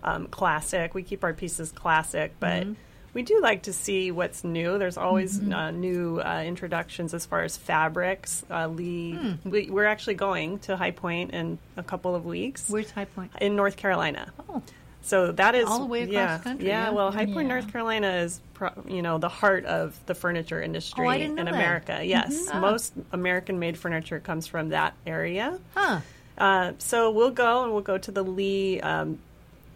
um, 0.04 0.28
classic. 0.28 0.94
We 0.94 1.04
keep 1.04 1.24
our 1.24 1.34
pieces 1.34 1.72
classic, 1.72 2.34
but 2.40 2.66
we 3.14 3.22
do 3.24 3.40
like 3.42 3.64
to 3.64 3.74
see 3.74 4.12
what's 4.12 4.44
new. 4.44 4.78
There's 4.78 4.98
always 4.98 5.40
uh, 5.40 5.72
new 5.72 6.20
uh, 6.20 6.44
introductions 6.46 7.14
as 7.14 7.26
far 7.26 7.42
as 7.44 7.56
fabrics. 7.58 8.44
Uh, 8.50 8.68
Lee, 8.68 9.38
we, 9.44 9.70
we're 9.70 9.86
actually 9.86 10.16
going 10.16 10.60
to 10.60 10.76
High 10.78 10.92
Point 10.92 11.32
in 11.32 11.58
a 11.78 11.84
couple 11.84 12.16
of 12.16 12.26
weeks 12.26 12.70
Where's 12.70 12.92
High 12.92 13.06
Point? 13.06 13.32
in 13.40 13.56
North 13.56 13.78
Carolina. 13.78 14.32
Oh, 14.50 14.62
So 15.02 15.32
that 15.34 15.54
is 15.54 15.68
All 15.68 15.80
the 15.80 15.86
way 15.86 16.02
across 16.04 16.14
yeah, 16.14 16.38
the 16.38 16.44
country, 16.44 16.68
Yeah, 16.68 16.84
yeah. 16.86 16.90
well, 16.92 17.12
High 17.12 17.26
Point, 17.26 17.48
Yeah. 17.48 17.54
North 17.60 17.72
Carolina 17.72 18.08
is 18.24 18.40
pro- 18.54 18.72
you 18.88 19.02
know 19.02 19.18
the 19.18 19.30
heart 19.30 19.66
of 19.66 20.00
the 20.06 20.16
furniture 20.16 20.62
industry 20.62 21.06
Oh, 21.06 21.10
I 21.10 21.18
didn't 21.18 21.36
know 21.36 21.42
in 21.42 21.46
that. 21.48 21.54
America. 21.56 22.00
Yes, 22.04 22.48
Ah. 22.52 22.60
most 22.60 22.94
American-made 23.12 23.78
furniture 23.78 24.20
comes 24.20 24.48
from 24.48 24.70
that 24.70 24.94
area. 25.06 25.60
huh. 25.76 26.00
Uh, 26.36 26.72
so 26.80 27.12
we'll 27.12 27.30
go 27.30 27.64
and 27.64 27.74
we'll 27.74 27.84
go 27.84 27.98
to 28.00 28.12
the 28.12 28.24
Lee, 28.24 28.82
um, 28.82 29.20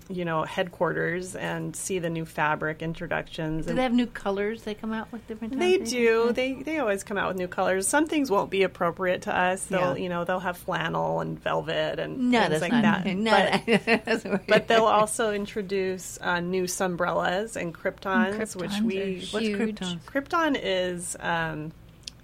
you 0.10 0.24
know, 0.24 0.44
headquarters 0.44 1.36
and 1.36 1.76
see 1.76 2.00
the 2.00 2.10
new 2.10 2.24
fabric 2.26 2.82
introductions. 2.82 3.66
Do 3.66 3.72
and 3.72 3.78
they 3.78 3.84
have 3.84 3.92
new 3.94 4.08
colors 4.08 4.64
they 4.64 4.74
come 4.74 4.94
out 4.94 5.12
with 5.12 5.28
different 5.28 5.54
times? 5.54 5.60
they 5.62 5.78
do. 5.80 6.32
They 6.32 6.54
they 6.54 6.80
always 6.80 7.04
come 7.04 7.18
out 7.18 7.28
with 7.28 7.38
new 7.38 7.48
colors. 7.50 7.88
Some 7.88 8.06
things 8.08 8.32
won't 8.32 8.50
be 8.50 8.64
appropriate 8.64 9.24
to 9.24 9.36
us. 9.38 9.64
They'll 9.66 9.98
Yeah. 9.98 10.04
you 10.04 10.10
know 10.10 10.24
they'll 10.24 10.40
have 10.40 10.58
flannel 10.58 11.20
and 11.20 11.38
velvet 11.40 12.00
and 12.00 12.32
No, 12.32 12.48
things 12.48 12.62
like 12.62 12.72
not. 12.72 13.04
that. 13.04 13.06
No, 13.18 13.32
But- 13.32 13.66
that 13.96 14.44
but 14.48 14.68
they'll 14.68 14.86
also 14.86 15.34
introduce 15.34 16.18
uh, 16.22 16.40
new 16.40 16.64
Sunbrellas 16.64 17.56
and 17.56 17.74
Cryptons, 17.74 18.56
which 18.56 18.72
Cryptons 18.72 18.82
we. 18.84 19.28
What's 19.32 19.46
huge. 19.46 19.80
Crypton? 19.80 20.00
Crypton 20.06 20.60
is 20.62 21.18
um, 21.20 21.72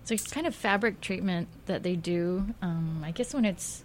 So 0.05 0.13
it's 0.13 0.31
kind 0.31 0.47
of 0.47 0.55
fabric 0.55 1.01
treatment 1.01 1.47
that 1.65 1.83
they 1.83 1.95
do. 1.95 2.45
Um, 2.61 3.01
I 3.05 3.11
guess 3.11 3.33
when 3.33 3.45
it's 3.45 3.83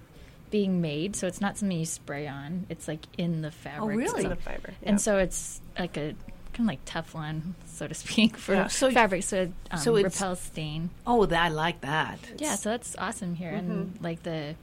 being 0.50 0.80
made, 0.80 1.16
so 1.16 1.26
it's 1.26 1.40
not 1.40 1.56
something 1.58 1.78
you 1.78 1.86
spray 1.86 2.26
on. 2.26 2.66
It's 2.68 2.88
like 2.88 3.00
in 3.16 3.42
the 3.42 3.50
fabric. 3.50 3.82
Oh, 3.82 3.86
really? 3.98 4.24
in 4.24 4.30
So- 4.30 4.34
the 4.34 4.36
fiber. 4.36 4.74
yeah. 4.82 4.88
And 4.88 5.00
so 5.00 5.18
it's 5.18 5.60
like 5.78 5.96
a 5.96 6.14
kind 6.54 6.60
of 6.60 6.66
like 6.66 6.84
Teflon, 6.84 7.54
so 7.66 7.86
to 7.86 7.94
speak, 7.94 8.36
for 8.44 8.54
Yeah. 8.54 8.66
So- 8.68 8.90
fabric. 8.90 9.22
So 9.22 9.42
it 9.42 9.52
um, 9.70 9.78
so 9.78 9.94
repels 9.94 10.40
stain. 10.40 10.90
oh, 11.06 11.26
that, 11.26 11.42
I 11.44 11.48
like 11.48 11.80
that. 11.82 12.18
Yeah, 12.38 12.54
so 12.56 12.70
that's 12.70 12.96
awesome 12.96 13.34
here, 13.34 13.50
and 13.50 13.96
like 14.00 14.22
the 14.22 14.54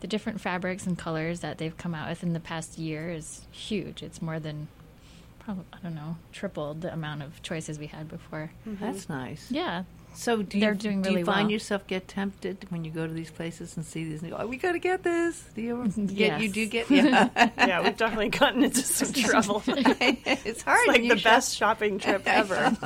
the 0.00 0.06
different 0.06 0.40
fabrics 0.40 0.86
and 0.86 0.96
colors 0.96 1.40
that 1.40 1.58
they've 1.58 1.76
come 1.76 1.94
out 1.94 2.08
with 2.08 2.22
in 2.22 2.32
the 2.32 2.40
past 2.40 2.78
year 2.78 3.10
is 3.10 3.42
huge. 3.50 4.02
It's 4.02 4.22
more 4.22 4.38
than 4.40 4.68
probably 5.40 5.64
I 5.72 5.78
don't 5.82 5.94
know 5.94 6.16
tripled 6.32 6.80
the 6.82 6.92
amount 6.92 7.22
of 7.22 7.42
choices 7.42 7.78
we 7.78 7.86
had 7.86 8.08
before. 8.08 8.50
That's 8.64 9.08
nice. 9.08 9.50
Yeah, 9.50 9.84
So 10.14 10.42
do 10.42 10.58
you, 10.58 10.60
They're 10.64 10.74
doing 10.74 11.02
do 11.02 11.12
you 11.12 11.24
find 11.24 11.46
well. 11.46 11.50
yourself 11.50 11.86
get 11.86 12.08
tempted 12.08 12.66
when 12.70 12.84
you 12.84 12.90
go 12.90 13.06
to 13.06 13.12
these 13.12 13.30
places 13.30 13.76
and 13.76 13.86
see 13.86 14.04
these? 14.04 14.22
And 14.22 14.30
go, 14.30 14.38
oh, 14.40 14.46
we 14.46 14.56
got 14.56 14.72
to 14.72 14.78
get 14.78 15.02
this. 15.02 15.42
Do 15.54 15.62
you 15.62 15.80
ever 15.80 15.88
get? 16.06 16.10
Yes. 16.12 16.42
You 16.42 16.48
do 16.50 16.66
get? 16.66 16.90
Yeah. 16.90 17.28
yeah, 17.56 17.82
we've 17.82 17.96
definitely 17.96 18.28
gotten 18.30 18.62
into 18.64 18.80
some 18.82 19.12
trouble. 19.12 19.62
it's 19.66 20.44
it's 20.44 20.62
hard. 20.62 20.86
like 20.88 21.02
the 21.02 21.16
shop- 21.16 21.24
best 21.24 21.56
shopping 21.56 21.98
trip 21.98 22.22
ever. 22.26 22.76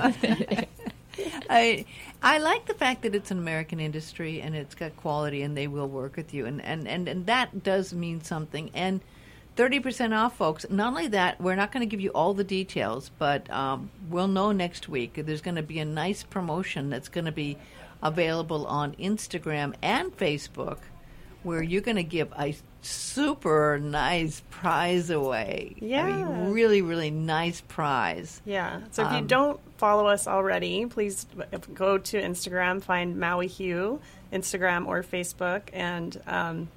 I 1.49 1.85
I 2.23 2.38
like 2.38 2.66
the 2.66 2.75
fact 2.75 3.02
that 3.02 3.14
it's 3.14 3.31
an 3.31 3.38
American 3.38 3.81
industry 3.81 4.40
and 4.40 4.54
it's 4.54 4.75
got 4.75 4.97
quality 4.97 5.43
and 5.43 5.57
they 5.57 5.69
will 5.69 5.88
work 5.88 6.16
with 6.16 6.35
you 6.35 6.47
and 6.47 6.61
and 6.62 6.88
and, 6.88 7.09
and 7.09 7.26
that 7.26 7.62
does 7.62 7.95
mean 7.95 8.23
something 8.23 8.71
and 8.75 9.00
30% 9.57 10.17
off, 10.17 10.37
folks. 10.37 10.67
Not 10.69 10.89
only 10.89 11.09
that, 11.09 11.41
we're 11.41 11.55
not 11.55 11.71
going 11.73 11.81
to 11.83 11.87
give 11.87 12.01
you 12.01 12.11
all 12.11 12.35
the 12.35 12.45
details, 12.45 13.11
but 13.19 13.49
um, 13.51 13.91
we'll 14.11 14.29
know 14.29 14.53
next 14.53 14.89
week. 14.89 15.13
There's 15.15 15.41
going 15.43 15.55
to 15.57 15.63
be 15.63 15.79
a 15.79 15.85
nice 15.85 16.23
promotion 16.25 16.91
that's 16.91 17.09
going 17.09 17.27
to 17.27 17.33
be 17.33 17.57
available 18.03 18.67
on 18.67 18.95
Instagram 18.97 19.75
and 19.83 20.17
Facebook 20.17 20.79
where 21.43 21.63
you're 21.63 21.83
going 21.83 21.97
to 21.97 22.03
give 22.03 22.33
a 22.39 22.55
super 22.81 23.79
nice 23.79 24.43
prize 24.51 25.11
away. 25.11 25.75
I 25.81 25.85
Yeah. 25.85 26.07
mean, 26.25 26.53
really, 26.53 26.83
really 26.83 27.11
nice 27.11 27.61
prize. 27.61 28.41
Yeah. 28.45 28.81
So 28.91 29.05
if 29.07 29.13
you 29.13 29.19
Um, 29.19 29.27
don't 29.27 29.61
follow 29.77 30.07
us 30.07 30.27
already, 30.27 30.87
please 30.87 31.27
go 31.75 31.99
to 31.99 32.21
Instagram, 32.21 32.83
find 32.83 33.19
Maui 33.21 33.47
Hue, 33.47 34.01
Instagram 34.33 34.87
or 34.87 35.03
Facebook, 35.03 35.63
and 35.73 36.21
um, 36.27 36.69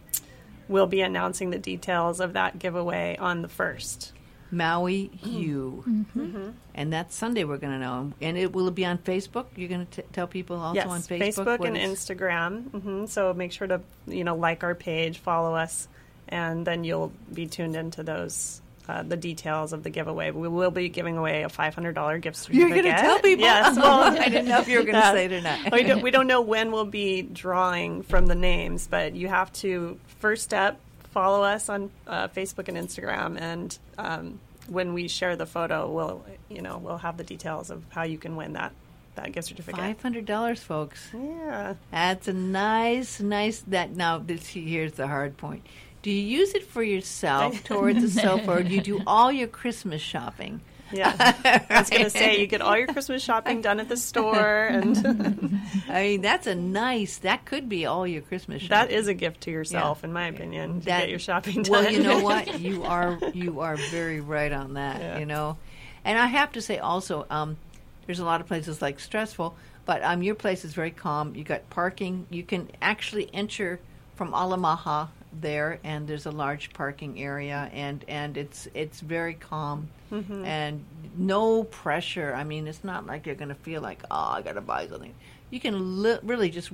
we'll 0.67 0.87
be 0.87 1.01
announcing 1.01 1.49
the 1.49 1.57
details 1.57 2.19
of 2.19 2.33
that 2.33 2.59
giveaway 2.59 3.17
on 3.17 3.41
the 3.41 3.47
first. 3.47 4.13
Maui 4.51 5.07
Hue. 5.07 5.83
Mm-hmm. 5.87 6.49
And 6.73 6.93
that's 6.93 7.15
Sunday 7.15 7.43
we're 7.43 7.57
going 7.57 7.73
to 7.73 7.79
know. 7.79 8.13
And 8.21 8.37
it 8.37 8.53
will 8.53 8.67
it 8.69 8.75
be 8.75 8.85
on 8.85 8.97
Facebook? 8.97 9.45
You're 9.55 9.67
going 9.69 9.87
to 9.87 10.01
tell 10.13 10.27
people 10.27 10.57
also 10.57 10.75
yes, 10.75 10.87
on 10.87 11.01
Facebook? 11.01 11.59
Facebook 11.59 11.65
and 11.67 11.75
it's- 11.77 12.05
Instagram. 12.05 12.71
hmm 12.71 13.05
So 13.07 13.33
make 13.33 13.51
sure 13.51 13.67
to 13.67 13.81
you 14.07 14.23
know 14.23 14.35
like 14.35 14.63
our 14.63 14.75
page, 14.75 15.19
follow 15.19 15.53
us, 15.55 15.87
and 16.29 16.65
then 16.65 16.83
you'll 16.83 17.11
be 17.33 17.47
tuned 17.47 17.75
into 17.75 18.03
those. 18.03 18.61
Uh, 18.87 19.03
the 19.03 19.17
details 19.17 19.73
of 19.73 19.83
the 19.83 19.89
giveaway. 19.89 20.31
We 20.31 20.47
will 20.47 20.71
be 20.71 20.87
giving 20.87 21.17
away 21.17 21.43
a 21.43 21.49
five 21.49 21.75
hundred 21.75 21.93
dollar 21.95 22.19
gift 22.19 22.37
certificate. 22.37 22.69
You're 22.69 22.83
going 22.83 22.95
to 22.95 23.01
tell 23.01 23.19
people? 23.19 23.43
Yes. 23.43 23.75
Well, 23.75 23.99
I 24.19 24.29
didn't 24.29 24.47
know 24.47 24.59
if 24.59 24.69
you 24.69 24.77
were 24.77 24.85
going 24.85 24.95
to 24.95 25.11
say 25.11 25.25
it 25.25 25.33
or 25.33 25.41
not. 25.41 25.71
we, 25.73 25.83
don't, 25.83 26.01
we 26.01 26.09
don't 26.09 26.27
know 26.27 26.39
when 26.39 26.71
we'll 26.71 26.85
be 26.85 27.21
drawing 27.21 28.03
from 28.03 28.27
the 28.27 28.35
names, 28.35 28.87
but 28.87 29.13
you 29.13 29.27
have 29.27 29.51
to 29.53 29.99
first 30.19 30.43
step 30.43 30.79
follow 31.11 31.43
us 31.43 31.67
on 31.67 31.91
uh, 32.05 32.27
Facebook 32.29 32.67
and 32.69 32.77
Instagram, 32.77 33.41
and 33.41 33.77
um, 33.97 34.39
when 34.67 34.93
we 34.93 35.07
share 35.07 35.35
the 35.35 35.45
photo, 35.45 35.91
we'll 35.91 36.23
you 36.47 36.61
know 36.61 36.77
we'll 36.77 36.97
have 36.99 37.17
the 37.17 37.23
details 37.23 37.69
of 37.69 37.83
how 37.89 38.03
you 38.03 38.17
can 38.17 38.35
win 38.35 38.53
that 38.53 38.71
that 39.15 39.31
gift 39.31 39.47
certificate. 39.47 39.79
Five 39.79 40.01
hundred 40.01 40.25
dollars, 40.25 40.63
folks. 40.63 41.09
Yeah. 41.13 41.73
That's 41.91 42.27
a 42.27 42.33
nice, 42.33 43.19
nice. 43.19 43.59
That 43.67 43.95
now, 43.95 44.19
this 44.19 44.47
here's 44.47 44.93
the 44.93 45.07
hard 45.07 45.37
point. 45.37 45.65
Do 46.03 46.11
you 46.11 46.21
use 46.39 46.53
it 46.53 46.63
for 46.63 46.83
yourself 46.83 47.63
towards 47.65 48.01
the 48.01 48.21
sofa, 48.21 48.51
or 48.51 48.63
do 48.63 48.73
you 48.73 48.81
do 48.81 49.01
all 49.07 49.31
your 49.31 49.47
Christmas 49.47 50.01
shopping? 50.01 50.61
Yeah, 50.89 51.13
I 51.69 51.79
was 51.79 51.89
going 51.89 52.05
to 52.05 52.09
say 52.09 52.39
you 52.39 52.47
get 52.47 52.61
all 52.61 52.77
your 52.77 52.87
Christmas 52.87 53.21
shopping 53.21 53.59
done 53.61 53.81
at 53.81 53.89
the 53.89 53.97
store, 53.97 54.63
and 54.63 55.59
I 55.89 56.01
mean, 56.03 56.21
that's 56.21 56.47
a 56.47 56.55
nice. 56.55 57.17
That 57.17 57.43
could 57.43 57.67
be 57.67 57.85
all 57.85 58.07
your 58.07 58.21
Christmas 58.21 58.61
shopping. 58.61 58.69
that 58.89 58.91
is 58.91 59.07
a 59.09 59.13
gift 59.13 59.41
to 59.41 59.51
yourself, 59.51 59.99
Yeah. 60.01 60.07
in 60.07 60.13
my 60.13 60.27
opinion. 60.27 60.79
To 60.79 60.85
That- 60.85 60.99
get 61.01 61.09
your 61.09 61.19
shopping 61.19 61.63
done. 61.63 61.71
Well, 61.71 61.91
you 61.91 62.01
know 62.03 62.21
what? 62.21 62.61
You 62.61 62.83
are 62.85 63.19
you 63.33 63.59
are 63.59 63.75
very 63.75 64.21
right 64.21 64.51
on 64.53 64.75
that. 64.75 65.01
Yeah. 65.01 65.19
You 65.19 65.25
know, 65.25 65.57
and 66.05 66.17
I 66.17 66.27
have 66.27 66.53
to 66.53 66.61
say 66.61 66.77
also, 66.77 67.25
um, 67.29 67.57
there's 68.05 68.19
a 68.19 68.25
lot 68.25 68.39
of 68.39 68.47
places 68.47 68.81
like 68.81 69.01
stressful, 69.01 69.57
but 69.85 70.01
um, 70.05 70.23
your 70.23 70.35
place 70.35 70.63
is 70.63 70.73
very 70.73 70.91
calm. 70.91 71.35
You 71.35 71.43
got 71.43 71.69
parking. 71.69 72.27
You 72.29 72.43
can 72.43 72.69
actually 72.81 73.29
enter 73.33 73.81
from 74.15 74.31
Alamaha 74.31 75.09
there, 75.33 75.79
and 75.83 76.07
there's 76.07 76.25
a 76.25 76.31
large 76.31 76.73
parking 76.73 77.21
area, 77.21 77.69
and 77.73 78.03
and 78.07 78.37
it's 78.37 78.67
it's 78.73 78.99
very 78.99 79.33
calm. 79.33 79.89
Mm-hmm. 80.11 80.45
And 80.45 80.85
no 81.17 81.63
pressure. 81.63 82.33
I 82.33 82.43
mean, 82.43 82.67
it's 82.67 82.83
not 82.83 83.05
like 83.05 83.25
you're 83.25 83.35
going 83.35 83.49
to 83.49 83.55
feel 83.55 83.81
like, 83.81 84.01
oh, 84.09 84.31
I 84.31 84.41
got 84.41 84.53
to 84.53 84.61
buy 84.61 84.87
something. 84.87 85.13
You 85.49 85.59
can 85.59 86.01
li- 86.01 86.19
really 86.23 86.49
just 86.49 86.71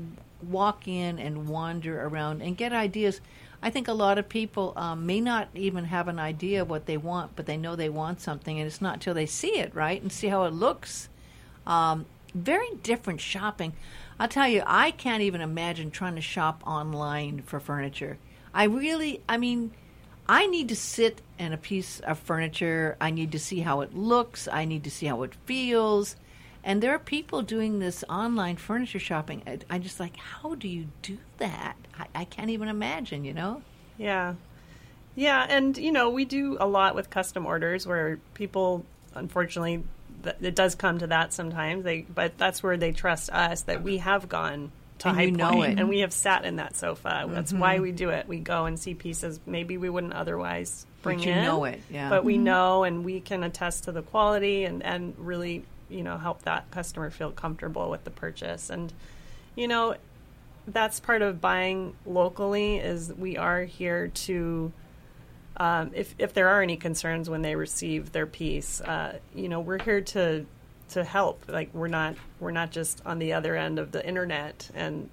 walk 0.48 0.88
in 0.88 1.20
and 1.20 1.48
wander 1.48 2.06
around 2.06 2.42
and 2.42 2.56
get 2.56 2.74
ideas. 2.74 3.22
I 3.62 3.70
think 3.70 3.88
a 3.88 3.94
lot 3.94 4.18
of 4.18 4.28
people 4.28 4.74
um, 4.76 5.06
may 5.06 5.22
not 5.22 5.48
even 5.56 5.86
have 5.86 6.08
an 6.10 6.20
idea 6.20 6.64
of 6.64 6.70
what 6.70 6.86
they 6.86 6.98
want, 6.98 7.36
but 7.36 7.46
they 7.46 7.56
know 7.56 7.76
they 7.76 7.90
want 7.90 8.20
something, 8.20 8.60
and 8.60 8.68
it's 8.68 8.82
not 8.82 9.00
till 9.00 9.14
they 9.14 9.26
see 9.26 9.58
it, 9.58 9.74
right, 9.74 10.02
and 10.02 10.12
see 10.12 10.28
how 10.28 10.44
it 10.44 10.54
looks. 10.54 11.08
Um, 11.66 12.06
very 12.36 12.68
different 12.82 13.22
shopping. 13.22 13.74
I'll 14.20 14.28
tell 14.28 14.48
you, 14.48 14.64
I 14.66 14.92
can't 14.92 15.22
even 15.22 15.40
imagine 15.40 15.92
trying 15.92 16.16
to 16.16 16.22
shop 16.22 16.62
online 16.68 17.42
for 17.44 17.60
furniture. 17.60 18.18
I 18.54 18.66
really, 18.66 19.22
I 19.28 19.38
mean, 19.38 19.72
I 20.28 20.48
need 20.48 20.70
to 20.70 20.76
sit 20.76 21.22
in 21.40 21.54
a 21.54 21.58
piece 21.58 22.00
of 22.02 22.20
furniture. 22.20 22.96
I 23.02 23.12
need 23.12 23.32
to 23.34 23.40
see 23.40 23.60
how 23.62 23.82
it 23.82 23.96
looks. 23.96 24.48
I 24.52 24.66
need 24.66 24.84
to 24.86 24.92
see 24.92 25.08
how 25.08 25.24
it 25.24 25.34
feels. 25.46 26.16
And 26.64 26.82
there 26.82 26.94
are 26.94 27.00
people 27.00 27.42
doing 27.42 27.80
this 27.80 28.04
online 28.08 28.56
furniture 28.56 29.00
shopping. 29.00 29.44
I, 29.70 29.80
just 29.80 30.00
like, 30.00 30.16
how 30.16 30.56
do 30.56 30.68
you 30.68 30.88
do 31.02 31.18
that? 31.38 31.76
I, 32.00 32.08
I 32.16 32.26
can't 32.26 32.50
even 32.50 32.70
imagine, 32.70 33.26
you 33.26 33.34
know? 33.34 33.62
Yeah. 33.98 34.36
Yeah, 35.16 35.46
and 35.48 35.78
you 35.78 35.92
know, 35.92 36.10
we 36.10 36.26
do 36.26 36.58
a 36.60 36.68
lot 36.68 36.96
with 36.96 37.10
custom 37.10 37.46
orders 37.46 37.86
where 37.86 38.20
people 38.34 38.86
unfortunately 39.14 39.84
it 40.42 40.56
does 40.56 40.76
come 40.76 41.00
to 41.00 41.08
that 41.08 41.34
sometimes. 41.34 41.84
They 41.84 42.02
but 42.02 42.38
that's 42.38 42.64
where 42.64 42.78
they 42.78 42.92
trust 42.92 43.30
us 43.30 43.64
that 43.64 43.84
we 43.84 43.98
have 43.98 44.28
gone 44.28 44.72
to 45.04 45.10
And 45.10 45.18
High 45.18 45.24
you 45.24 45.32
know 45.32 45.52
Point 45.52 45.64
it. 45.64 45.70
Mm-hmm. 45.72 45.80
and 45.80 45.90
we 45.90 46.00
have 46.00 46.12
sat 46.12 46.44
in 46.46 46.58
that 46.58 46.76
sofa. 46.76 47.26
That's 47.30 47.54
why 47.54 47.80
we 47.80 47.92
do 47.92 48.10
it. 48.10 48.28
We 48.28 48.40
go 48.40 48.66
and 48.66 48.78
see 48.80 48.94
pieces 48.94 49.40
maybe 49.46 49.78
we 49.78 49.90
wouldn't 49.90 50.14
otherwise 50.14 50.86
bring 51.02 51.20
But 51.20 51.28
you 51.28 51.34
in. 51.34 51.44
know 51.44 51.64
it, 51.66 51.82
yeah. 51.90 52.10
But 52.10 52.24
we 52.24 52.38
know 52.38 52.84
and 52.84 53.04
we 53.06 53.20
can 53.20 53.44
attest 53.44 53.86
to 53.86 53.92
the 53.92 54.02
quality 54.02 54.66
and 54.66 54.82
and 54.84 55.14
really, 55.18 55.64
you 55.90 56.04
know, 56.04 56.18
help 56.18 56.44
that 56.44 56.70
customer 56.72 57.10
feel 57.10 57.32
comfortable 57.32 57.90
with 57.90 58.04
the 58.04 58.12
purchase 58.12 58.70
and 58.70 58.92
you 59.56 59.68
know, 59.68 59.96
that's 60.68 61.00
part 61.00 61.22
of 61.22 61.40
buying 61.42 61.94
locally 62.06 62.78
is 62.78 63.14
we 63.14 63.38
are 63.38 63.64
here 63.64 64.08
to 64.08 64.72
um, 65.58 65.92
if 65.94 66.16
if 66.18 66.34
there 66.34 66.48
are 66.50 66.62
any 66.64 66.78
concerns 66.78 67.30
when 67.30 67.42
they 67.42 67.56
receive 67.56 68.12
their 68.14 68.26
piece 68.26 68.80
uh, 68.82 69.20
you 69.36 69.50
know 69.50 69.60
we're 69.60 69.78
here 69.84 70.02
to 70.02 70.46
to 70.94 71.04
help 71.04 71.44
like 71.48 71.70
we're 71.74 71.88
not 71.88 72.16
we're 72.40 72.52
not 72.52 72.72
just 72.72 73.02
on 73.06 73.20
the 73.20 73.34
other 73.34 73.56
end 73.56 73.80
of 73.80 73.92
the 73.92 74.06
internet 74.08 74.70
and 74.76 75.10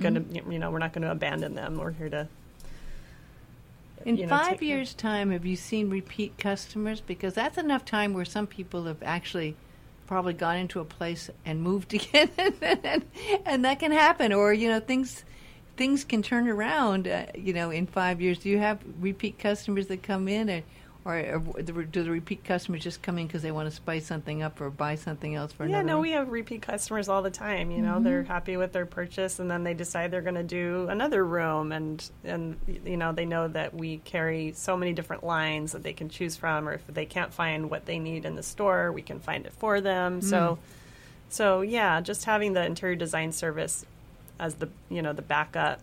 gonna 0.00 0.22
you 0.50 0.58
know 0.58 0.70
we're 0.70 0.78
not 0.78 0.92
going 0.92 1.02
to 1.02 1.10
abandon 1.10 1.54
them 1.54 1.76
we're 1.78 1.90
here 1.92 2.08
to 2.10 2.28
In 4.04 4.16
you 4.16 4.22
know, 4.24 4.28
five 4.30 4.58
care- 4.58 4.68
years' 4.68 4.94
time, 4.94 5.30
have 5.30 5.46
you 5.46 5.56
seen 5.56 5.88
repeat 5.90 6.36
customers? 6.38 7.00
Because 7.00 7.34
that's 7.34 7.56
enough 7.58 7.84
time 7.84 8.14
where 8.14 8.24
some 8.24 8.46
people 8.46 8.84
have 8.84 9.02
actually 9.02 9.54
probably 10.06 10.32
gone 10.34 10.56
into 10.56 10.80
a 10.80 10.84
place 10.84 11.30
and 11.46 11.62
moved 11.62 11.94
again, 11.98 12.28
and, 12.60 13.04
and 13.46 13.64
that 13.64 13.78
can 13.78 13.92
happen. 13.92 14.32
Or 14.32 14.52
you 14.52 14.68
know, 14.68 14.80
things 14.80 15.24
things 15.76 16.04
can 16.04 16.22
turn 16.22 16.48
around. 16.48 17.06
Uh, 17.06 17.26
you 17.36 17.52
know, 17.52 17.70
in 17.70 17.86
five 17.86 18.20
years, 18.20 18.38
do 18.38 18.48
you 18.48 18.58
have 18.58 18.80
repeat 19.00 19.38
customers 19.38 19.86
that 19.86 20.02
come 20.02 20.26
in, 20.28 20.50
or 20.50 20.62
or, 21.04 21.16
uh, 21.16 21.40
or 21.58 21.82
do 21.82 22.04
the 22.04 22.10
repeat 22.10 22.44
customers 22.44 22.82
just 22.82 23.02
come 23.02 23.18
in 23.18 23.26
because 23.26 23.42
they 23.42 23.50
want 23.50 23.68
to 23.68 23.74
spice 23.74 24.06
something 24.06 24.42
up 24.42 24.60
or 24.60 24.70
buy 24.70 24.94
something 24.94 25.34
else 25.34 25.52
for 25.52 25.64
another. 25.64 25.78
yeah 25.78 25.82
no 25.82 26.00
we 26.00 26.12
have 26.12 26.30
repeat 26.30 26.62
customers 26.62 27.08
all 27.08 27.22
the 27.22 27.30
time 27.30 27.70
you 27.70 27.82
know 27.82 28.00
they're 28.00 28.22
mm-hmm. 28.22 28.32
happy 28.32 28.56
with 28.56 28.72
their 28.72 28.86
purchase 28.86 29.38
and 29.38 29.50
then 29.50 29.64
they 29.64 29.74
decide 29.74 30.10
they're 30.10 30.22
going 30.22 30.34
to 30.34 30.42
do 30.42 30.86
another 30.88 31.24
room 31.24 31.72
and 31.72 32.10
and 32.24 32.56
you 32.84 32.96
know 32.96 33.12
they 33.12 33.24
know 33.24 33.48
that 33.48 33.74
we 33.74 33.98
carry 33.98 34.52
so 34.52 34.76
many 34.76 34.92
different 34.92 35.24
lines 35.24 35.72
that 35.72 35.82
they 35.82 35.92
can 35.92 36.08
choose 36.08 36.36
from 36.36 36.68
or 36.68 36.74
if 36.74 36.86
they 36.86 37.06
can't 37.06 37.32
find 37.32 37.68
what 37.68 37.86
they 37.86 37.98
need 37.98 38.24
in 38.24 38.36
the 38.36 38.42
store 38.42 38.92
we 38.92 39.02
can 39.02 39.18
find 39.18 39.46
it 39.46 39.52
for 39.54 39.80
them. 39.80 40.22
So 40.22 40.36
mm. 40.36 40.58
so 41.28 41.60
yeah 41.62 42.00
just 42.00 42.24
having 42.24 42.52
the 42.52 42.64
interior 42.64 42.96
design 42.96 43.32
service 43.32 43.84
as 44.38 44.54
the 44.56 44.68
you 44.88 45.02
know 45.02 45.12
the 45.12 45.22
backup. 45.22 45.80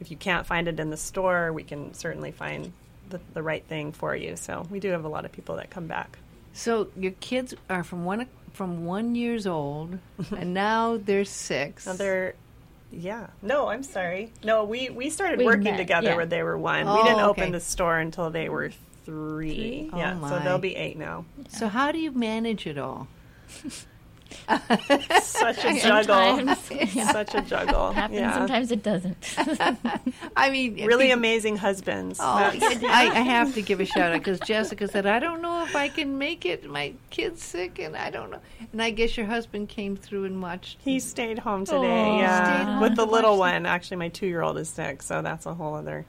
If 0.00 0.10
you 0.10 0.16
can't 0.16 0.46
find 0.46 0.66
it 0.66 0.80
in 0.80 0.88
the 0.88 0.96
store 0.96 1.52
we 1.52 1.62
can 1.62 1.92
certainly 1.92 2.32
find 2.32 2.72
the, 3.10 3.20
the 3.34 3.42
right 3.42 3.64
thing 3.66 3.92
for 3.92 4.14
you 4.16 4.36
so 4.36 4.66
we 4.70 4.80
do 4.80 4.90
have 4.90 5.04
a 5.04 5.08
lot 5.08 5.24
of 5.24 5.32
people 5.32 5.56
that 5.56 5.68
come 5.70 5.86
back 5.86 6.18
So 6.52 6.88
your 6.96 7.12
kids 7.20 7.54
are 7.68 7.84
from 7.84 8.04
one 8.04 8.26
from 8.52 8.84
one 8.84 9.14
years 9.14 9.46
old, 9.46 9.98
and 10.36 10.52
now 10.52 10.96
they're 10.96 11.24
six. 11.24 11.86
Now 11.86 11.92
they're, 11.92 12.34
yeah. 12.90 13.28
No, 13.42 13.68
I'm 13.68 13.84
sorry. 13.84 14.32
No, 14.42 14.64
we 14.64 14.90
we 14.90 15.10
started 15.10 15.38
We 15.38 15.44
working 15.44 15.62
met, 15.64 15.76
together 15.76 16.08
yeah. 16.10 16.16
when 16.16 16.28
they 16.28 16.42
were 16.42 16.58
one. 16.58 16.88
Oh, 16.88 16.96
we 16.96 17.02
didn't 17.04 17.20
oh, 17.20 17.30
okay. 17.30 17.42
open 17.42 17.52
the 17.52 17.60
store 17.60 17.98
until 17.98 18.30
they 18.30 18.48
were 18.48 18.70
three. 18.70 18.80
Three? 19.04 19.90
Oh, 19.92 19.98
Yeah, 19.98 20.28
so 20.28 20.40
they'll 20.40 20.58
be 20.58 20.74
eight 20.74 20.98
now. 20.98 21.24
So 21.48 21.68
how 21.68 21.92
do 21.92 21.98
you 21.98 22.10
manage 22.12 22.66
it 22.66 22.78
all? 22.78 23.06
Such 25.22 25.64
a 25.64 25.80
juggle. 25.80 26.40
Yeah, 26.70 27.12
Such 27.12 27.34
a 27.34 27.40
juggle. 27.42 27.92
happens. 27.92 28.20
yeah. 28.20 28.34
Sometimes 28.34 28.70
it 28.72 28.82
doesn't. 28.82 29.34
I 30.36 30.50
mean, 30.50 30.74
Really 30.76 31.06
people- 31.06 31.18
amazing 31.18 31.56
husbands. 31.56 32.18
Oh, 32.20 32.24
I, 32.24 33.10
I 33.14 33.20
have 33.20 33.54
to 33.54 33.62
give 33.62 33.80
a 33.80 33.84
shout 33.84 34.12
out 34.12 34.18
because 34.18 34.40
Jessica 34.40 34.88
said, 34.88 35.06
"I 35.06 35.18
don't 35.18 35.42
know 35.42 35.62
if 35.64 35.74
I 35.76 35.88
can 35.88 36.18
make 36.18 36.44
it. 36.46 36.68
My 36.68 36.92
kid's 37.10 37.42
sick, 37.42 37.78
and 37.78 37.96
I 37.96 38.10
don't 38.10 38.30
know." 38.30 38.40
And 38.72 38.82
I 38.82 38.90
guess 38.90 39.16
your 39.16 39.26
husband 39.26 39.68
came 39.68 39.96
through 39.96 40.24
and 40.24 40.40
watched. 40.42 40.78
he 40.82 40.98
stayed 41.00 41.38
home 41.38 41.64
today. 41.64 41.76
Oh, 41.78 42.18
yeah, 42.18 42.64
home 42.64 42.80
with 42.82 42.96
the 42.96 43.06
little 43.06 43.38
watch 43.38 43.52
one. 43.52 43.66
Actually, 43.66 43.96
my 43.98 44.08
two-year-old 44.08 44.58
is 44.58 44.68
sick, 44.68 45.02
so 45.02 45.22
that's 45.22 45.46
a 45.46 45.54
whole 45.54 45.74
other 45.74 46.04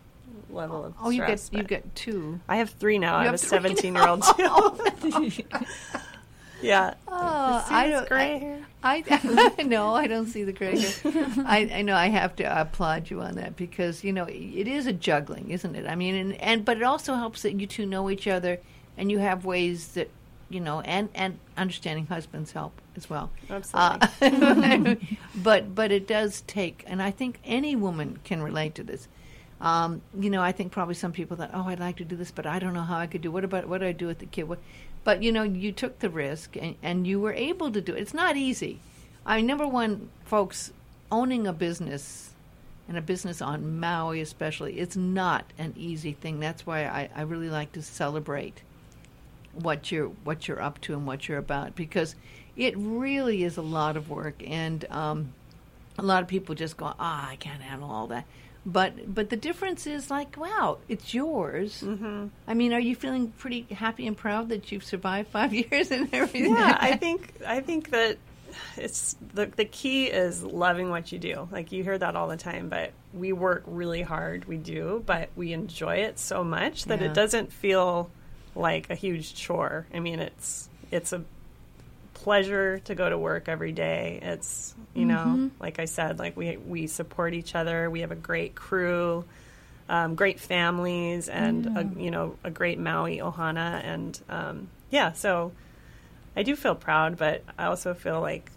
level 0.49 0.83
of 0.85 0.93
Oh, 1.01 1.09
you 1.09 1.25
get 1.25 1.49
you 1.53 1.63
get 1.63 1.95
two. 1.95 2.39
I 2.49 2.57
have 2.57 2.69
three 2.71 2.97
now. 2.99 3.15
I 3.15 3.23
You 3.25 3.31
have 3.31 3.41
a 3.41 3.55
have 3.55 3.63
now. 3.63 3.69
17-year-old 4.17 5.31
too. 5.31 5.43
Yeah. 6.61 6.93
Oh, 7.07 7.65
I 7.69 7.89
don't. 7.89 8.07
gray 8.07 8.35
I, 8.83 8.97
hair? 8.99 9.53
I 9.59 9.63
no, 9.65 9.93
I 9.93 10.07
don't 10.07 10.27
see 10.27 10.43
the 10.43 10.53
gray 10.53 10.79
hair. 10.79 10.93
I, 11.45 11.69
I 11.73 11.81
know 11.81 11.95
I 11.95 12.07
have 12.07 12.35
to 12.37 12.61
applaud 12.61 13.09
you 13.09 13.21
on 13.21 13.35
that 13.35 13.55
because 13.55 14.03
you 14.03 14.13
know 14.13 14.25
it 14.25 14.67
is 14.67 14.87
a 14.87 14.93
juggling, 14.93 15.51
isn't 15.51 15.75
it? 15.75 15.87
I 15.87 15.95
mean, 15.95 16.15
and, 16.15 16.33
and 16.41 16.65
but 16.65 16.77
it 16.77 16.83
also 16.83 17.15
helps 17.15 17.43
that 17.43 17.59
you 17.59 17.67
two 17.67 17.85
know 17.85 18.09
each 18.09 18.27
other 18.27 18.59
and 18.97 19.11
you 19.11 19.19
have 19.19 19.45
ways 19.45 19.89
that 19.89 20.09
you 20.51 20.59
know, 20.59 20.81
and 20.81 21.09
and 21.15 21.39
understanding 21.57 22.05
husbands 22.07 22.51
help 22.51 22.73
as 22.95 23.09
well. 23.09 23.31
Absolutely. 23.49 24.91
Uh, 24.91 24.95
but 25.35 25.73
but 25.73 25.91
it 25.91 26.07
does 26.07 26.41
take, 26.41 26.83
and 26.87 27.01
I 27.01 27.11
think 27.11 27.39
any 27.45 27.75
woman 27.75 28.19
can 28.23 28.43
relate 28.43 28.75
to 28.75 28.83
this. 28.83 29.07
Um, 29.61 30.01
you 30.19 30.29
know, 30.29 30.41
I 30.41 30.51
think 30.51 30.71
probably 30.71 30.95
some 30.95 31.11
people 31.11 31.37
thought, 31.37 31.51
oh, 31.53 31.67
I'd 31.67 31.79
like 31.79 31.97
to 31.97 32.05
do 32.05 32.15
this, 32.15 32.31
but 32.31 32.47
I 32.47 32.57
don't 32.57 32.73
know 32.73 32.81
how 32.81 32.97
I 32.97 33.07
could 33.07 33.21
do. 33.21 33.31
What 33.31 33.43
about 33.43 33.67
what 33.67 33.79
do 33.79 33.87
I 33.87 33.91
do 33.91 34.07
with 34.07 34.19
the 34.19 34.25
kid? 34.25 34.43
What? 34.43 34.59
But 35.03 35.23
you 35.23 35.31
know, 35.31 35.43
you 35.43 35.71
took 35.71 35.99
the 35.99 36.09
risk, 36.09 36.55
and, 36.55 36.75
and 36.83 37.07
you 37.07 37.19
were 37.19 37.33
able 37.33 37.71
to 37.71 37.81
do 37.81 37.93
it. 37.93 38.01
It's 38.01 38.13
not 38.13 38.37
easy. 38.37 38.79
I 39.25 39.41
number 39.41 39.67
one, 39.67 40.09
folks, 40.25 40.71
owning 41.11 41.47
a 41.47 41.53
business 41.53 42.33
and 42.87 42.97
a 42.97 43.01
business 43.01 43.41
on 43.41 43.79
Maui, 43.79 44.21
especially, 44.21 44.79
it's 44.79 44.95
not 44.95 45.45
an 45.57 45.73
easy 45.77 46.13
thing. 46.13 46.39
That's 46.39 46.65
why 46.65 46.85
I, 46.85 47.09
I 47.15 47.21
really 47.21 47.49
like 47.49 47.71
to 47.73 47.81
celebrate 47.81 48.61
what 49.53 49.91
you're 49.91 50.07
what 50.23 50.47
you're 50.47 50.61
up 50.61 50.79
to 50.81 50.93
and 50.93 51.05
what 51.05 51.27
you're 51.27 51.37
about 51.37 51.75
because 51.75 52.15
it 52.55 52.73
really 52.77 53.43
is 53.43 53.57
a 53.57 53.61
lot 53.61 53.97
of 53.97 54.09
work 54.09 54.41
and 54.45 54.85
um, 54.89 55.33
a 55.97 56.01
lot 56.01 56.21
of 56.21 56.27
people 56.27 56.55
just 56.55 56.77
go 56.77 56.93
ah 56.99 57.29
I 57.29 57.35
can't 57.35 57.61
handle 57.61 57.89
all 57.89 58.07
that 58.07 58.25
but 58.65 59.13
but 59.13 59.29
the 59.29 59.35
difference 59.35 59.87
is 59.87 60.11
like 60.11 60.37
wow 60.37 60.77
it's 60.87 61.13
yours 61.13 61.81
mm-hmm. 61.83 62.27
I 62.47 62.53
mean 62.53 62.73
are 62.73 62.79
you 62.79 62.95
feeling 62.95 63.29
pretty 63.29 63.65
happy 63.71 64.05
and 64.05 64.15
proud 64.15 64.49
that 64.49 64.71
you've 64.71 64.83
survived 64.83 65.29
five 65.29 65.53
years 65.61 65.89
and 65.89 66.13
everything 66.13 66.53
yeah, 66.53 66.77
I 66.79 66.95
think 66.95 67.33
I 67.45 67.61
think 67.61 67.89
that 67.89 68.17
it's 68.77 69.15
the 69.33 69.45
the 69.47 69.65
key 69.65 70.05
is 70.07 70.43
loving 70.43 70.89
what 70.89 71.11
you 71.11 71.19
do. 71.19 71.47
Like 71.51 71.71
you 71.71 71.83
hear 71.83 71.97
that 71.97 72.15
all 72.17 72.27
the 72.27 72.35
time, 72.37 72.67
but 72.67 72.91
we 73.13 73.31
work 73.31 73.63
really 73.65 74.01
hard. 74.01 74.43
We 74.43 74.57
do, 74.57 75.01
but 75.05 75.29
we 75.37 75.53
enjoy 75.53 75.97
it 75.97 76.19
so 76.19 76.43
much 76.43 76.85
that 76.85 76.99
Yeah. 76.99 77.07
it 77.07 77.13
doesn't 77.13 77.53
feel 77.53 78.11
like 78.53 78.89
a 78.89 78.95
huge 78.95 79.35
chore. 79.35 79.87
I 79.93 79.99
mean, 79.99 80.19
it's 80.19 80.69
it's 80.91 81.13
a 81.13 81.23
pleasure 82.23 82.79
to 82.79 82.95
go 82.95 83.09
to 83.09 83.17
work 83.17 83.49
every 83.49 83.71
day. 83.71 84.19
It's 84.21 84.75
you 84.93 85.05
know, 85.05 85.49
like 85.59 85.79
I 85.79 85.85
said, 85.85 86.19
like 86.19 86.35
we 86.37 86.57
we 86.57 86.87
support 86.87 87.33
each 87.33 87.55
other. 87.55 87.89
We 87.89 88.01
have 88.01 88.11
a 88.11 88.15
great 88.15 88.55
crew. 88.55 89.25
Um, 89.89 90.15
great 90.15 90.39
families 90.39 91.27
and 91.27 91.65
a, 91.77 92.01
you 92.01 92.11
know 92.11 92.37
a 92.45 92.49
great 92.49 92.79
Maui 92.79 93.17
ohana 93.17 93.83
and 93.83 94.17
um, 94.29 94.69
yeah 94.89 95.11
so 95.11 95.51
I 96.35 96.43
do 96.43 96.55
feel 96.55 96.75
proud, 96.75 97.17
but 97.17 97.43
I 97.57 97.65
also 97.65 97.93
feel 97.93 98.21
like 98.21 98.49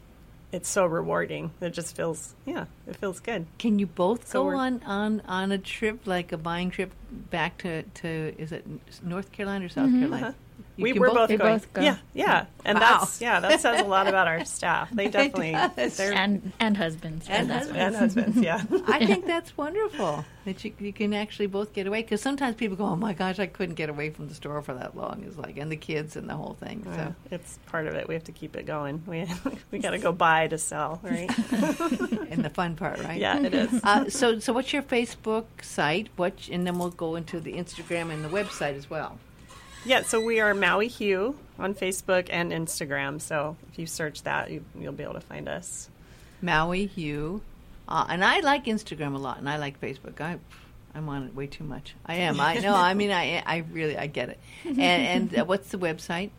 it's 0.53 0.69
so 0.69 0.87
rewarding. 0.87 1.51
It 1.61 1.71
just 1.71 1.97
feels, 1.97 2.35
yeah, 2.45 2.67
it 2.87 2.97
feels 2.97 3.19
good. 3.21 3.47
Can 3.59 3.79
you 3.79 3.87
both 3.87 4.29
So 4.29 4.45
go 4.45 4.57
on, 4.57 4.83
on, 4.85 5.21
on 5.27 5.51
a 5.51 5.59
trip, 5.59 6.07
like 6.07 6.31
a 6.33 6.37
buying 6.37 6.71
trip 6.71 6.93
back 7.11 7.59
to, 7.59 7.83
to 7.83 8.35
is 8.39 8.53
it 8.53 8.65
North 9.03 9.33
Carolina 9.33 9.65
or 9.65 9.69
South 9.69 9.91
Carolina? 9.91 10.35
You 10.77 10.83
we 10.83 10.93
were 10.95 11.11
both, 11.11 11.29
They 11.29 11.37
going. 11.37 11.55
both 11.55 11.73
go. 11.73 11.83
Yeah, 11.83 11.99
yeah, 12.15 12.47
and 12.65 12.81
Wow. 12.81 12.99
that's 13.01 13.21
yeah, 13.21 13.39
that 13.39 13.61
says 13.61 13.81
a 13.81 13.85
lot 13.85 14.09
about 14.09 14.27
our 14.27 14.45
staff. 14.57 14.91
They 14.91 15.07
definitely 15.07 15.55
and 15.55 16.53
and 16.59 16.77
husbands. 16.77 17.27
And 17.29 17.49
That's- 17.49 17.69
and 17.71 17.95
husbands. 17.95 18.37
Yeah, 18.39 18.61
I 18.89 19.07
think 19.07 19.25
that's 19.27 19.57
wonderful 19.57 20.25
that 20.47 20.65
you, 20.65 20.73
you 20.81 20.93
can 20.93 21.15
actually 21.15 21.47
both 21.47 21.73
get 21.75 21.87
away. 21.87 22.03
Because 22.03 22.21
sometimes 22.21 22.57
people 22.57 22.77
go, 22.77 22.87
"Oh 22.87 22.97
my 22.97 23.13
gosh, 23.13 23.39
I 23.39 23.47
couldn't 23.47 23.77
get 23.77 23.89
away 23.89 24.11
from 24.11 24.27
the 24.29 24.35
store 24.35 24.61
for 24.63 24.75
that 24.75 24.97
long." 24.97 25.23
It's 25.25 25.37
like, 25.39 25.57
and 25.59 25.71
the 25.71 25.77
kids 25.77 26.17
and 26.17 26.29
the 26.29 26.35
whole 26.35 26.55
thing. 26.59 26.83
Yeah, 26.85 26.97
So, 26.97 27.15
it's 27.31 27.59
part 27.67 27.87
of 27.87 27.95
it. 27.95 28.09
We 28.09 28.15
have 28.15 28.25
to 28.25 28.33
keep 28.33 28.57
it 28.57 28.67
going. 28.67 29.05
We 29.07 29.27
we 29.71 29.79
got 29.79 29.91
to 29.93 29.99
go 29.99 30.11
buy 30.11 30.49
to 30.49 30.59
sell, 30.59 30.99
right? 31.05 31.31
and 31.53 32.45
the 32.45 32.51
fun 32.53 32.75
part, 32.75 32.99
right? 32.99 33.21
yeah, 33.21 33.41
it 33.41 33.55
is. 33.55 33.81
Uh, 33.85 34.09
so, 34.11 34.41
so 34.41 34.53
what's 34.53 34.73
your 34.73 34.83
Facebook 34.83 35.45
site? 35.63 36.09
What, 36.17 36.49
and 36.51 36.67
then 36.67 36.79
we'll 36.81 36.91
go 36.91 37.15
into 37.15 37.39
the 37.39 37.53
Instagram 37.53 38.11
and 38.13 38.25
the 38.25 38.29
website 38.29 38.77
as 38.77 38.91
well. 38.91 39.19
Yeah, 39.85 40.03
so 40.03 40.21
we 40.21 40.41
are 40.41 40.53
Maui 40.55 40.89
Hue 40.89 41.37
on 41.59 41.75
Facebook 41.75 42.29
and 42.31 42.53
Instagram. 42.53 43.21
So 43.21 43.57
if 43.71 43.79
you 43.79 43.87
search 43.87 44.23
that, 44.23 44.51
you, 44.51 44.65
you'll 44.79 44.93
be 44.95 45.03
able 45.03 45.13
to 45.15 45.21
find 45.21 45.49
us. 45.49 45.89
Maui 46.41 46.87
Hue, 46.87 47.43
uh, 47.89 48.07
and 48.09 48.25
I 48.25 48.41
like 48.41 48.65
Instagram 48.65 49.15
a 49.15 49.19
lot, 49.19 49.39
and 49.39 49.49
I 49.49 49.57
like 49.59 49.81
Facebook. 49.81 50.21
I, 50.21 50.39
I'm 50.95 51.09
on 51.09 51.25
it 51.25 51.35
way 51.35 51.47
too 51.47 51.65
much. 51.65 51.95
I 52.07 52.17
am. 52.17 52.39
I 52.41 52.57
know. 52.59 52.75
I 52.75 52.95
mean, 52.95 53.11
I, 53.11 53.43
I 53.45 53.65
really, 53.73 53.97
I 53.99 54.07
get 54.07 54.29
it. 54.31 54.39
And, 54.65 54.81
and 54.81 55.39
uh, 55.39 55.45
what's 55.45 55.71
the 55.71 55.79
website? 55.79 56.31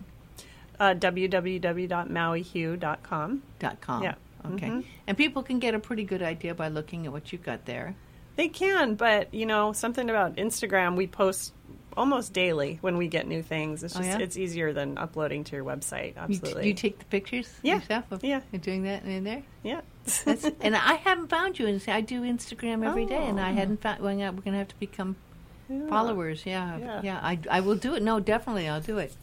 Uh, 0.79 0.93
www.mauihue.com. 0.95 3.41
Dot 3.59 3.81
com. 3.81 4.03
Yeah. 4.03 4.15
Okay. 4.45 4.67
Mhm. 4.67 4.83
And 5.07 5.17
people 5.17 5.41
can 5.43 5.59
get 5.59 5.73
a 5.73 5.79
pretty 5.79 6.03
good 6.03 6.21
idea 6.21 6.53
by 6.53 6.67
looking 6.67 7.05
at 7.05 7.11
what 7.11 7.31
you've 7.31 7.43
got 7.43 7.65
there. 7.65 7.95
They 8.35 8.49
can, 8.49 8.95
but 8.95 9.33
you 9.33 9.45
know 9.45 9.71
something 9.71 10.09
about 10.09 10.35
Instagram. 10.35 10.95
We 10.97 11.07
post 11.07 11.53
almost 11.97 12.33
daily 12.33 12.77
when 12.81 12.97
we 12.97 13.07
get 13.07 13.27
new 13.27 13.41
things. 13.41 13.83
It's 13.83 13.95
Oh, 13.95 13.99
just 13.99 14.19
yeah? 14.19 14.23
it's 14.23 14.37
easier 14.37 14.73
than 14.73 14.97
uploading 14.97 15.43
to 15.45 15.55
your 15.55 15.63
website. 15.65 16.15
You, 16.15 16.35
Absolutely. 16.35 16.61
t- 16.63 16.67
you 16.69 16.73
take 16.73 16.99
the 16.99 17.05
pictures 17.05 17.49
Yeah. 17.63 17.75
yourself 17.75 18.11
of 18.11 18.23
Yeah. 18.23 18.41
doing 18.61 18.83
that 18.83 19.03
in 19.05 19.23
there? 19.23 19.43
yeah. 19.63 19.81
That's, 20.25 20.45
and 20.61 20.75
I 20.75 20.95
haven't 20.95 21.27
found 21.29 21.57
you. 21.57 21.67
And 21.67 21.81
I 21.87 22.01
do 22.01 22.21
Instagram 22.21 22.85
every 22.85 23.05
day, 23.05 23.25
and 23.25 23.39
I 23.39 23.51
Oh. 23.51 23.55
hadn't 23.55 23.81
found. 23.81 24.01
Well, 24.01 24.13
yeah, 24.15 24.29
we're 24.29 24.41
going 24.41 24.53
to 24.53 24.59
have 24.59 24.67
to 24.67 24.79
become 24.79 25.15
Yeah. 25.69 25.87
followers. 25.87 26.45
Yeah, 26.45 26.77
Yeah. 26.77 27.01
yeah. 27.03 27.19
I, 27.23 27.39
I 27.49 27.59
will 27.61 27.75
do 27.75 27.95
it. 27.95 28.03
No, 28.03 28.19
definitely, 28.19 28.67
I'll 28.69 28.81
do 28.81 28.97
it. 28.99 29.15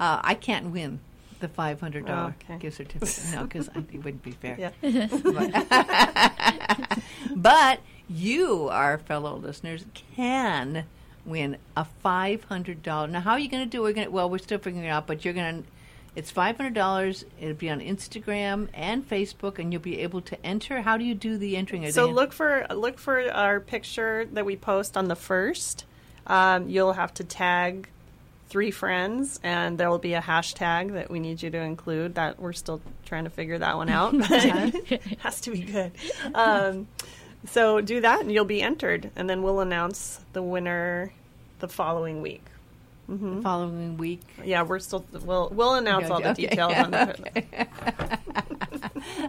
Uh, 0.00 0.20
I 0.24 0.34
can't 0.34 0.66
win 0.70 1.00
the 1.40 1.48
five 1.48 1.78
hundred 1.80 2.06
dollar 2.06 2.34
Oh, 2.40 2.44
okay. 2.52 2.58
gift 2.58 2.76
certificate. 2.78 3.24
No, 3.34 3.42
because 3.42 3.68
it 3.68 4.02
wouldn't 4.04 4.22
be 4.22 4.30
fair. 4.30 4.56
Yeah. 4.82 5.08
But, 5.22 6.98
but 7.36 7.80
you, 8.08 8.68
our 8.70 8.98
fellow 8.98 9.36
listeners, 9.36 9.84
can 10.16 10.84
win 11.24 11.56
a 11.76 11.84
five 11.84 12.44
hundred 12.44 12.82
dollar. 12.82 13.06
Now, 13.06 13.20
how 13.20 13.32
are 13.32 13.38
you 13.38 13.48
going 13.48 13.64
to 13.64 13.70
do? 13.70 13.84
it? 13.84 13.88
We're 13.88 13.92
going. 13.92 14.12
Well, 14.12 14.30
we're 14.30 14.38
still 14.38 14.58
figuring 14.58 14.84
it 14.84 14.88
out, 14.88 15.06
but 15.06 15.24
you're 15.24 15.34
going 15.34 15.62
to. 15.62 15.68
It's 16.16 16.30
five 16.30 16.56
hundred 16.56 16.74
dollars. 16.74 17.24
It'll 17.40 17.54
be 17.54 17.70
on 17.70 17.80
Instagram 17.80 18.68
and 18.72 19.08
Facebook, 19.08 19.58
and 19.58 19.72
you'll 19.72 19.82
be 19.82 20.00
able 20.00 20.20
to 20.22 20.46
enter. 20.46 20.82
How 20.82 20.96
do 20.96 21.04
you 21.04 21.14
do 21.14 21.36
the 21.36 21.56
entering? 21.56 21.90
So 21.90 22.06
look 22.06 22.32
for 22.32 22.66
look 22.70 22.98
for 22.98 23.30
our 23.30 23.60
picture 23.60 24.26
that 24.32 24.46
we 24.46 24.56
post 24.56 24.96
on 24.96 25.08
the 25.08 25.16
first. 25.16 25.84
Um, 26.26 26.68
you'll 26.68 26.92
have 26.92 27.12
to 27.14 27.24
tag 27.24 27.88
three 28.48 28.70
friends, 28.70 29.40
and 29.42 29.78
there 29.78 29.90
will 29.90 29.98
be 29.98 30.14
a 30.14 30.20
hashtag 30.20 30.92
that 30.92 31.10
we 31.10 31.18
need 31.18 31.42
you 31.42 31.50
to 31.50 31.58
include. 31.58 32.14
That 32.14 32.38
we're 32.38 32.52
still 32.52 32.80
trying 33.04 33.24
to 33.24 33.30
figure 33.30 33.58
that 33.58 33.76
one 33.76 33.88
out. 33.88 34.16
but 34.18 34.30
it 34.90 35.02
has 35.18 35.40
to 35.42 35.50
be 35.50 35.62
good. 35.62 35.90
Um, 36.34 36.86
so 37.46 37.80
do 37.80 38.00
that, 38.00 38.20
and 38.20 38.32
you'll 38.32 38.44
be 38.44 38.62
entered, 38.62 39.10
and 39.16 39.28
then 39.28 39.42
we'll 39.42 39.60
announce 39.60 40.20
the 40.32 40.42
winner 40.42 41.12
the 41.60 41.68
following 41.68 42.20
week. 42.22 42.44
the 43.08 43.40
following 43.42 43.96
week. 43.98 44.22
Yeah, 44.44 44.62
we're 44.62 44.78
still 44.78 45.04
we'll 45.24 45.50
we'll 45.52 45.74
announce 45.74 46.10
all 46.10 46.20
the 46.20 46.30
Okay. 46.30 46.46
details 46.46 46.72
on 46.74 46.90
the 46.90 48.18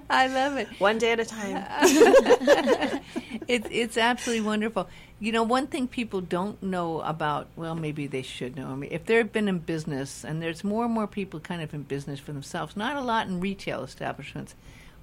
I 0.09 0.27
love 0.27 0.57
it. 0.57 0.67
one 0.79 0.97
day 0.97 1.11
at 1.11 1.19
a 1.19 1.25
time. 1.25 1.63
It's 3.47 3.67
it's 3.69 3.97
absolutely 3.97 4.43
wonderful. 4.45 4.89
You 5.19 5.31
know, 5.31 5.43
one 5.43 5.67
thing 5.67 5.87
people 5.87 6.19
don't 6.19 6.61
know 6.63 7.01
about, 7.01 7.47
well, 7.55 7.75
maybe 7.75 8.07
they 8.07 8.21
should 8.23 8.55
know. 8.55 8.67
I 8.69 8.75
mean, 8.75 8.91
if 8.91 9.05
they've 9.05 9.31
been 9.31 9.47
in 9.47 9.59
business, 9.59 10.23
and 10.25 10.41
there's 10.41 10.63
more 10.63 10.85
and 10.85 10.93
more 10.93 11.05
people 11.05 11.39
kind 11.39 11.61
of 11.61 11.71
in 11.73 11.83
business 11.83 12.19
for 12.19 12.31
themselves, 12.33 12.75
not 12.75 12.95
a 12.95 13.01
lot 13.01 13.27
in 13.27 13.39
retail 13.39 13.83
establishments, 13.83 14.55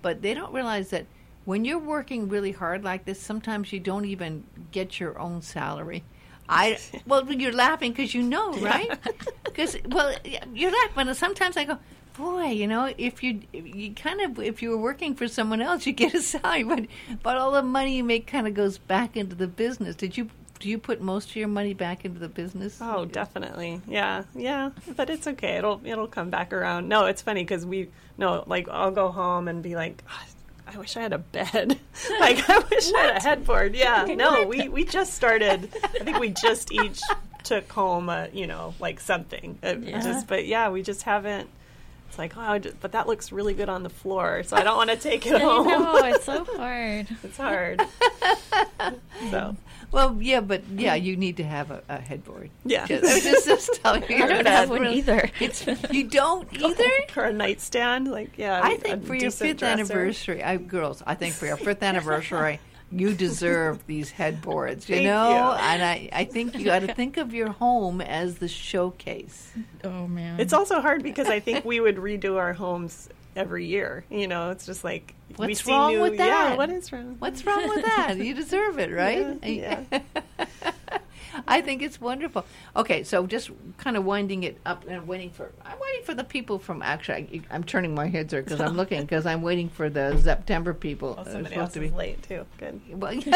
but 0.03 0.23
they 0.23 0.35
don't 0.35 0.53
realize 0.53 0.91
that 0.91 1.07
when 1.45 1.65
you're 1.65 1.79
working 1.79 2.29
really 2.29 2.53
hard 2.53 2.85
like 2.85 3.05
this, 3.05 3.21
sometimes 3.21 3.73
you 3.73 3.81
don't 3.81 4.05
even 4.05 4.45
get 4.71 5.01
your 5.01 5.19
own 5.19 5.43
salary. 5.43 6.05
I 6.49 6.79
well, 7.07 7.31
you're 7.33 7.53
laughing 7.53 7.93
because 7.93 8.15
you 8.15 8.23
know, 8.23 8.53
right? 8.55 8.91
Because 9.45 9.77
well, 9.87 10.15
you're 10.55 10.73
laughing. 10.73 11.13
Sometimes 11.13 11.59
I 11.59 11.65
go, 11.65 11.79
boy, 12.17 12.47
you 12.47 12.67
know, 12.67 12.93
if 12.97 13.23
you 13.23 13.43
you 13.53 13.93
kind 13.95 14.21
of 14.23 14.39
if 14.39 14.63
you 14.63 14.71
were 14.71 14.79
working 14.79 15.15
for 15.15 15.29
someone 15.29 15.61
else, 15.61 15.87
you 15.87 15.93
get 15.93 16.15
a 16.15 16.23
salary, 16.33 16.65
but 16.65 16.87
but 17.23 17.37
all 17.37 17.53
the 17.53 17.63
money 17.63 17.97
you 17.97 18.05
make 18.05 18.27
kind 18.27 18.47
of 18.47 18.55
goes 18.55 18.79
back 18.79 19.17
into 19.17 19.37
the 19.37 19.47
business. 19.47 19.95
Did 19.95 20.17
you 20.17 20.31
do 20.59 20.69
you 20.69 20.79
put 20.79 21.01
most 21.01 21.31
of 21.31 21.37
your 21.37 21.49
money 21.49 21.75
back 21.75 22.05
into 22.05 22.19
the 22.19 22.29
business? 22.29 22.79
Oh, 22.81 23.05
definitely. 23.05 23.83
Yeah, 23.87 24.23
yeah. 24.35 24.71
But 24.97 25.11
it's 25.11 25.27
okay. 25.27 25.57
It'll 25.57 25.81
it'll 25.85 26.07
come 26.07 26.31
back 26.31 26.53
around. 26.53 26.89
No, 26.89 27.07
it's 27.07 27.21
funny 27.21 27.43
because 27.43 27.67
we 27.67 27.91
no 28.17 28.45
like 28.47 28.69
I'll 28.69 28.93
go 28.93 29.11
home 29.11 29.49
and 29.49 29.63
be 29.63 29.75
like. 29.75 30.03
"Ah, 30.09 30.25
I 30.75 30.79
wish 30.79 30.97
I 30.97 31.01
had 31.03 31.13
a 31.13 31.19
bed. 31.19 31.79
like 32.21 32.49
I 32.49 32.59
wish 32.71 32.93
I 32.95 32.99
had 33.01 33.17
a 33.17 33.21
headboard. 33.21 33.75
Yeah. 33.75 34.05
No, 34.17 34.47
we 34.47 34.69
we 34.69 34.85
just 34.85 35.15
started. 35.15 35.69
I 35.85 36.05
think 36.05 36.19
we 36.19 36.31
just 36.31 36.73
each 36.73 37.01
took 37.45 37.71
home 37.73 38.09
a, 38.09 38.29
you 38.33 38.47
know, 38.47 38.75
like 38.81 39.01
something. 39.01 39.59
Uh, 39.63 39.77
Yeah. 39.81 40.01
Just 40.01 40.27
but 40.27 40.47
yeah, 40.47 40.71
we 40.71 40.83
just 40.83 41.03
haven't 41.03 41.49
It's 42.09 42.19
like, 42.19 42.35
oh, 42.37 42.59
just- 42.59 42.81
but 42.81 42.93
that 42.93 43.07
looks 43.09 43.33
really 43.33 43.55
good 43.55 43.69
on 43.69 43.83
the 43.83 43.91
floor, 43.91 44.43
so 44.45 44.57
I 44.57 44.63
don't 44.63 44.77
want 44.77 44.91
to 44.91 44.97
take 44.97 45.27
it 45.27 45.41
home. 45.41 45.67
know 45.67 45.97
it's 46.05 46.25
so 46.25 46.45
hard. 46.45 47.09
It's 47.23 47.37
hard. 47.37 47.83
so 49.31 49.57
Well, 49.93 50.17
yeah, 50.21 50.41
but 50.41 50.67
yeah, 50.69 50.95
you 50.95 51.17
need 51.17 51.37
to 51.37 51.45
have 51.45 51.71
a, 51.71 51.83
a 51.89 52.01
headboard. 52.01 52.51
Yeah. 52.65 52.87
Just, 52.87 53.05
I 53.05 53.15
was 53.15 53.23
just, 53.23 53.47
just 53.47 53.83
telling 53.83 54.05
you. 54.09 54.17
I 54.25 54.27
don't 54.27 54.47
have 54.47 54.71
one 54.71 54.81
really- 54.81 54.99
either. 54.99 55.31
It's, 55.39 55.67
you 55.91 56.05
don't 56.05 56.49
either? 56.61 56.91
for 57.11 57.25
a 57.25 57.33
nightstand, 57.33 58.11
like 58.11 58.39
yeah, 58.39 58.61
I 58.63 58.77
think 58.77 59.07
for 59.07 59.15
your 59.15 59.31
fifth 59.31 59.59
dresser. 59.59 59.73
anniversary, 59.73 60.43
I, 60.43 60.57
girls, 60.57 61.03
I 61.07 61.15
think 61.15 61.35
for 61.35 61.47
your 61.47 61.59
fifth 61.59 61.83
anniversary, 61.93 62.59
you 62.91 63.15
deserve 63.15 63.87
these 63.87 64.11
headboards, 64.11 64.89
you 64.89 64.97
Thank 64.97 65.07
know? 65.07 65.31
you. 65.31 65.59
And 65.59 65.83
I, 65.83 66.09
I 66.13 66.25
think 66.25 66.59
you 66.59 66.65
got 66.65 66.81
to 66.81 66.95
think 66.95 67.17
of 67.17 67.33
your 67.33 67.51
home 67.51 68.01
as 68.01 68.37
the 68.37 68.49
showcase. 68.49 69.53
Oh 69.85 70.07
man. 70.07 70.41
It's 70.41 70.53
also 70.53 70.81
hard 70.81 71.03
because 71.03 71.29
I 71.29 71.41
think 71.41 71.65
we 71.65 71.81
would 71.81 71.97
redo 71.97 72.37
our 72.37 72.53
homes 72.53 73.09
every 73.37 73.67
year. 73.67 74.05
You 74.11 74.29
know, 74.29 74.51
it's 74.51 74.67
just 74.67 74.85
like 74.85 75.15
What's 75.37 75.67
wrong 75.67 75.93
new, 75.93 76.03
with 76.03 76.15
Yeah, 76.15 76.27
that? 76.51 76.59
what 76.59 76.71
is 76.71 76.93
wrong? 76.93 77.17
What's 77.19 77.45
wrong 77.47 77.69
with 77.69 77.85
that? 77.85 78.17
You 78.19 78.35
deserve 78.35 78.79
it, 78.79 78.91
right? 78.93 79.39
Yeah, 79.45 79.85
I 81.53 81.61
think 81.61 81.83
it's 81.83 82.01
wonderful. 82.01 82.45
Okay, 82.75 83.03
so 83.05 83.27
just 83.27 83.51
kind 83.79 83.97
of 83.97 84.05
winding 84.05 84.43
it 84.45 84.59
up 84.65 84.85
and 84.89 85.07
waiting 85.07 85.31
for. 85.31 85.51
I'm 85.65 85.79
waiting 85.79 86.05
for 86.05 86.15
the 86.15 86.25
people 86.25 86.59
from. 86.59 86.83
Actually, 86.83 87.43
I, 87.51 87.55
I'm 87.55 87.65
turning 87.65 87.95
my 87.95 88.07
head 88.07 88.31
here 88.31 88.43
because 88.43 88.61
I'm 88.61 88.77
looking 88.77 89.03
because 89.03 89.27
I'm 89.27 89.43
waiting 89.43 89.69
for 89.69 89.91
the 89.91 90.19
September 90.21 90.73
people. 90.75 91.17
Oh, 91.19 91.25
somebody 91.25 91.55
supposed 91.55 91.59
else 91.59 91.73
to 91.75 91.81
be 91.81 91.87
is 91.87 91.93
late 91.93 92.23
too. 92.23 92.47
Good. 92.59 92.81
Well, 93.01 93.13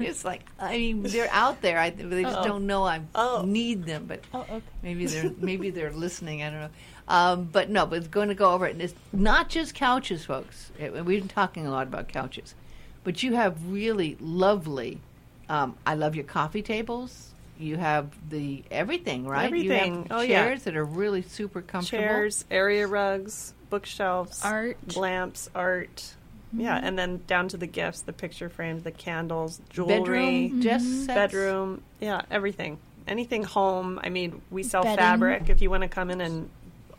it's 0.00 0.24
like 0.24 0.42
I 0.58 0.76
mean 0.76 1.02
they're 1.04 1.30
out 1.30 1.60
there. 1.62 1.78
I, 1.78 1.90
they 1.90 2.22
just 2.22 2.36
Uh-oh. 2.38 2.44
don't 2.44 2.66
know 2.66 2.84
I 2.84 3.00
Oh. 3.14 3.42
need 3.46 3.84
them, 3.84 4.06
but 4.06 4.20
Oh, 4.34 4.40
okay. 4.40 4.62
maybe 4.82 5.06
they're 5.06 5.30
maybe 5.38 5.70
they're 5.70 5.92
listening. 5.92 6.42
I 6.42 6.50
don't 6.50 6.60
know. 6.60 6.70
Um, 7.06 7.44
but 7.52 7.68
no, 7.70 7.84
but 7.86 7.98
it's 7.98 8.08
going 8.08 8.28
to 8.28 8.34
go 8.34 8.52
over 8.52 8.66
it. 8.66 8.72
And 8.72 8.80
it's 8.82 8.94
not 9.12 9.48
just 9.50 9.74
couches, 9.74 10.24
folks. 10.24 10.72
It- 10.78 10.92
we've 11.04 11.20
been 11.20 11.28
talking 11.28 11.66
a 11.66 11.70
lot 11.70 11.86
about 11.86 12.08
couches, 12.08 12.54
but 13.04 13.22
you 13.22 13.34
have 13.34 13.56
really 13.70 14.16
lovely. 14.20 15.00
Um, 15.50 15.76
I 15.86 15.94
love 15.94 16.14
your 16.14 16.24
coffee 16.24 16.62
tables. 16.62 17.33
You 17.58 17.76
have 17.76 18.10
the 18.30 18.64
everything, 18.70 19.26
right? 19.26 19.42
You 19.50 19.56
Everything. 19.72 20.02
have 20.04 20.12
Oh, 20.12 20.20
yeah. 20.22 20.44
chairs 20.44 20.62
that 20.64 20.76
are 20.76 20.84
really 20.84 21.22
super 21.22 21.62
comfortable. 21.62 22.02
Chairs, 22.02 22.44
area 22.50 22.86
rugs, 22.86 23.54
bookshelves, 23.70 24.44
Art. 24.44 24.96
lamps, 24.96 25.48
art. 25.54 26.14
Yeah, 26.56 26.76
Mm-hmm. 26.76 26.86
and 26.86 26.98
then 26.98 27.20
down 27.26 27.48
to 27.48 27.56
the 27.56 27.66
gifts, 27.66 28.02
the 28.02 28.12
picture 28.12 28.48
frames, 28.48 28.82
the 28.84 28.92
candles, 28.92 29.60
jewelry, 29.70 30.48
bedroom, 30.48 30.62
just 30.62 31.06
sets. 31.06 31.32
bedroom. 31.32 31.82
Yeah, 32.00 32.22
everything. 32.30 32.78
Anything 33.08 33.42
home. 33.42 33.98
I 34.02 34.08
mean, 34.08 34.40
we 34.50 34.62
sell 34.62 34.82
Bedding. 34.84 34.96
fabric. 34.98 35.48
If 35.48 35.60
you 35.62 35.68
want 35.70 35.82
to 35.82 35.88
come 35.88 36.10
in 36.10 36.20
and 36.20 36.48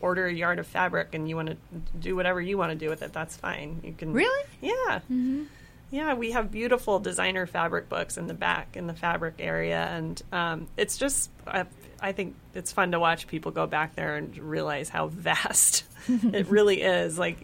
order 0.01 0.25
a 0.27 0.33
yard 0.33 0.59
of 0.59 0.67
fabric 0.67 1.15
and 1.15 1.27
you 1.27 1.35
want 1.35 1.49
to 1.49 1.57
do 1.99 2.15
whatever 2.15 2.41
you 2.41 2.57
want 2.57 2.71
to 2.71 2.77
do 2.77 2.89
with 2.89 3.01
it, 3.01 3.11
that's 3.13 3.35
fine. 3.37 3.79
You 3.83 3.93
can 3.93 4.11
Really? 4.13 4.45
Yeah. 4.61 4.71
Mm-hmm. 5.11 5.43
Yeah, 5.91 6.15
we 6.15 6.31
have 6.31 6.51
beautiful 6.51 6.99
designer 6.99 7.45
fabric 7.45 7.89
books 7.89 8.17
in 8.17 8.27
the 8.27 8.33
back 8.33 8.75
in 8.75 8.87
the 8.87 8.93
fabric 8.93 9.35
area, 9.39 9.85
and 9.85 10.21
um, 10.31 10.67
it's 10.77 10.97
just 10.97 11.29
I, 11.47 11.65
I 12.01 12.11
think 12.11 12.35
it's 12.53 12.71
fun 12.71 12.91
to 12.91 12.99
watch 12.99 13.27
people 13.27 13.51
go 13.51 13.67
back 13.67 13.95
there 13.95 14.15
and 14.15 14.37
realize 14.37 14.89
how 14.89 15.07
vast 15.07 15.83
it 16.07 16.47
really 16.47 16.81
is. 16.81 17.17
Like, 17.19 17.37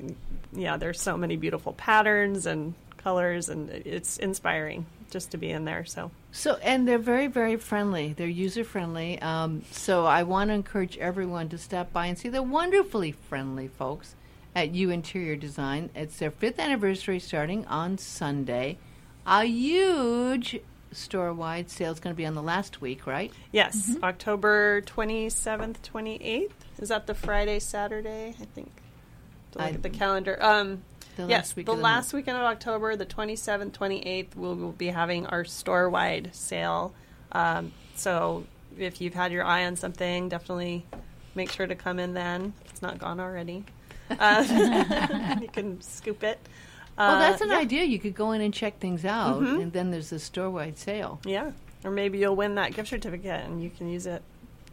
yeah, 0.53 0.77
there's 0.77 1.01
so 1.01 1.17
many 1.17 1.35
beautiful 1.37 1.73
patterns 1.73 2.45
and 2.45 2.73
colors, 2.97 3.49
and 3.49 3.69
it's 3.69 4.17
inspiring 4.17 4.85
just 5.11 5.31
to 5.31 5.37
be 5.37 5.51
in 5.51 5.65
there. 5.65 5.85
So 5.85 6.11
So, 6.31 6.55
and 6.55 6.87
they're 6.87 6.97
very, 6.97 7.27
very 7.27 7.57
friendly. 7.57 8.13
They're 8.13 8.27
user 8.27 8.63
friendly. 8.63 9.21
Um, 9.21 9.63
so, 9.71 10.05
I 10.05 10.23
want 10.23 10.49
to 10.49 10.53
encourage 10.53 10.97
everyone 10.97 11.49
to 11.49 11.57
stop 11.57 11.93
by 11.93 12.07
and 12.07 12.17
see 12.17 12.29
the 12.29 12.41
wonderfully 12.43 13.11
friendly 13.11 13.67
folks 13.67 14.15
at 14.55 14.69
Hue 14.69 14.89
Interior 14.89 15.35
Design. 15.35 15.89
It's 15.95 16.17
their 16.17 16.31
fifth 16.31 16.59
anniversary 16.59 17.19
starting 17.19 17.65
on 17.67 17.97
Sunday. 17.97 18.77
A 19.25 19.45
huge 19.45 20.59
store 20.91 21.33
wide 21.33 21.69
sale 21.69 21.91
is 21.93 21.99
going 21.99 22.13
to 22.13 22.17
be 22.17 22.25
on 22.25 22.35
the 22.35 22.41
last 22.41 22.81
week, 22.81 23.07
right? 23.07 23.31
yes, 23.51 23.95
October 24.03 24.81
27th, 24.81 25.77
28th. 25.81 26.51
Is 26.79 26.89
that 26.89 27.07
the 27.07 27.13
Friday, 27.13 27.59
Saturday? 27.59 28.35
I 28.41 28.45
think. 28.45 28.71
To 29.53 29.59
look 29.59 29.67
I- 29.67 29.71
at 29.71 29.83
the 29.83 29.89
calendar. 29.89 30.37
Um, 30.41 30.83
The 31.17 31.23
yes, 31.27 31.29
last 31.49 31.55
week 31.55 31.65
the 31.65 31.75
the 31.75 31.81
last 31.81 32.13
weekend 32.13 32.37
of 32.37 32.43
October, 32.43 32.95
the 32.95 33.05
27th, 33.05 33.71
28th, 33.71 34.35
we'll, 34.35 34.55
we'll 34.55 34.71
be 34.71 34.87
having 34.87 35.25
our 35.27 35.45
store 35.45 35.89
wide 35.89 36.29
sale. 36.33 36.93
Um, 37.31 37.71
so 37.95 38.45
if 38.77 38.99
you've 39.01 39.13
had 39.13 39.31
your 39.31 39.43
eye 39.45 39.65
on 39.65 39.75
something, 39.75 40.29
definitely 40.29 40.85
make 41.35 41.51
sure 41.51 41.67
to 41.67 41.75
come 41.75 41.99
in 41.99 42.13
then. 42.13 42.53
If 42.65 42.71
it's 42.71 42.81
not 42.81 42.97
gone 42.97 43.19
already. 43.19 43.65
Uh, 44.19 45.37
you 45.41 45.47
can 45.47 45.81
scoop 45.81 46.23
it. 46.23 46.39
well, 46.97 47.15
Uh, 47.15 47.19
that's 47.19 47.41
an 47.41 47.49
yeah. 47.49 47.57
idea. 47.57 47.83
You 47.83 47.99
could 47.99 48.15
go 48.15 48.31
in 48.31 48.41
and 48.41 48.53
check 48.53 48.79
things 48.79 49.05
out, 49.05 49.41
Mhm. 49.41 49.61
and 49.63 49.73
then 49.73 49.91
there's 49.91 50.11
a 50.11 50.19
store 50.19 50.49
wide 50.49 50.77
sale. 50.77 51.19
Yeah. 51.25 51.51
Or 51.83 51.91
maybe 51.91 52.19
you'll 52.19 52.35
win 52.35 52.55
that 52.55 52.73
gift 52.75 52.89
certificate 52.89 53.43
and 53.45 53.63
you 53.63 53.69
can 53.71 53.89
use 53.89 54.05
it 54.05 54.21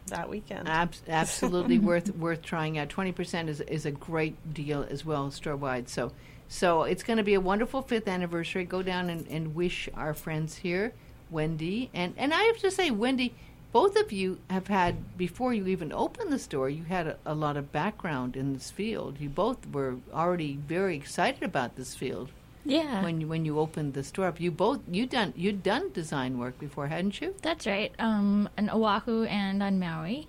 that 0.07 0.29
weekend. 0.29 0.67
Abs- 0.69 1.01
absolutely 1.07 1.79
worth 1.89 2.15
worth 2.15 2.41
trying 2.41 2.77
out. 2.77 2.89
Twenty 2.89 3.11
percent 3.11 3.49
is 3.49 3.61
is 3.61 3.85
a 3.85 3.91
great 3.91 4.35
deal 4.53 4.85
as 4.89 5.03
well, 5.05 5.31
store 5.31 5.55
wide. 5.55 5.89
So 5.89 6.11
so 6.47 6.83
it's 6.83 7.03
going 7.03 7.17
to 7.17 7.23
be 7.23 7.33
a 7.35 7.39
wonderful 7.41 7.81
fifth 7.81 8.07
anniversary. 8.07 8.65
Go 8.65 8.81
down 8.83 9.09
and, 9.09 9.25
and 9.27 9.55
wish 9.55 9.87
our 9.95 10.13
friends 10.13 10.57
here, 10.57 10.93
Wendy 11.31 11.89
and 11.93 12.13
and 12.17 12.33
I 12.33 12.43
have 12.43 12.57
to 12.59 12.69
say, 12.71 12.91
Wendy, 12.91 13.33
both 13.71 13.95
of 13.95 14.11
you 14.11 14.39
have 14.49 14.67
had 14.67 15.17
before 15.17 15.53
you 15.53 15.67
even 15.67 15.93
opened 15.93 16.31
the 16.31 16.39
store. 16.39 16.69
You 16.69 16.83
had 16.83 17.07
a, 17.07 17.17
a 17.25 17.33
lot 17.33 17.57
of 17.57 17.71
background 17.71 18.35
in 18.35 18.53
this 18.53 18.71
field. 18.71 19.19
You 19.19 19.29
both 19.29 19.67
were 19.71 19.97
already 20.13 20.55
very 20.55 20.95
excited 20.95 21.43
about 21.43 21.75
this 21.75 21.95
field 21.95 22.29
yeah. 22.65 23.03
when 23.03 23.21
you 23.21 23.27
when 23.27 23.45
you 23.45 23.59
opened 23.59 23.93
the 23.93 24.03
store 24.03 24.27
up. 24.27 24.39
You 24.39 24.51
both 24.51 24.79
you 24.89 25.05
done 25.05 25.33
you'd 25.35 25.63
done 25.63 25.91
design 25.93 26.37
work 26.37 26.59
before, 26.59 26.87
hadn't 26.87 27.21
you? 27.21 27.35
That's 27.41 27.67
right. 27.67 27.93
Um, 27.99 28.49
on 28.57 28.69
Oahu 28.69 29.23
and 29.23 29.61
on 29.61 29.79
Maui. 29.79 30.27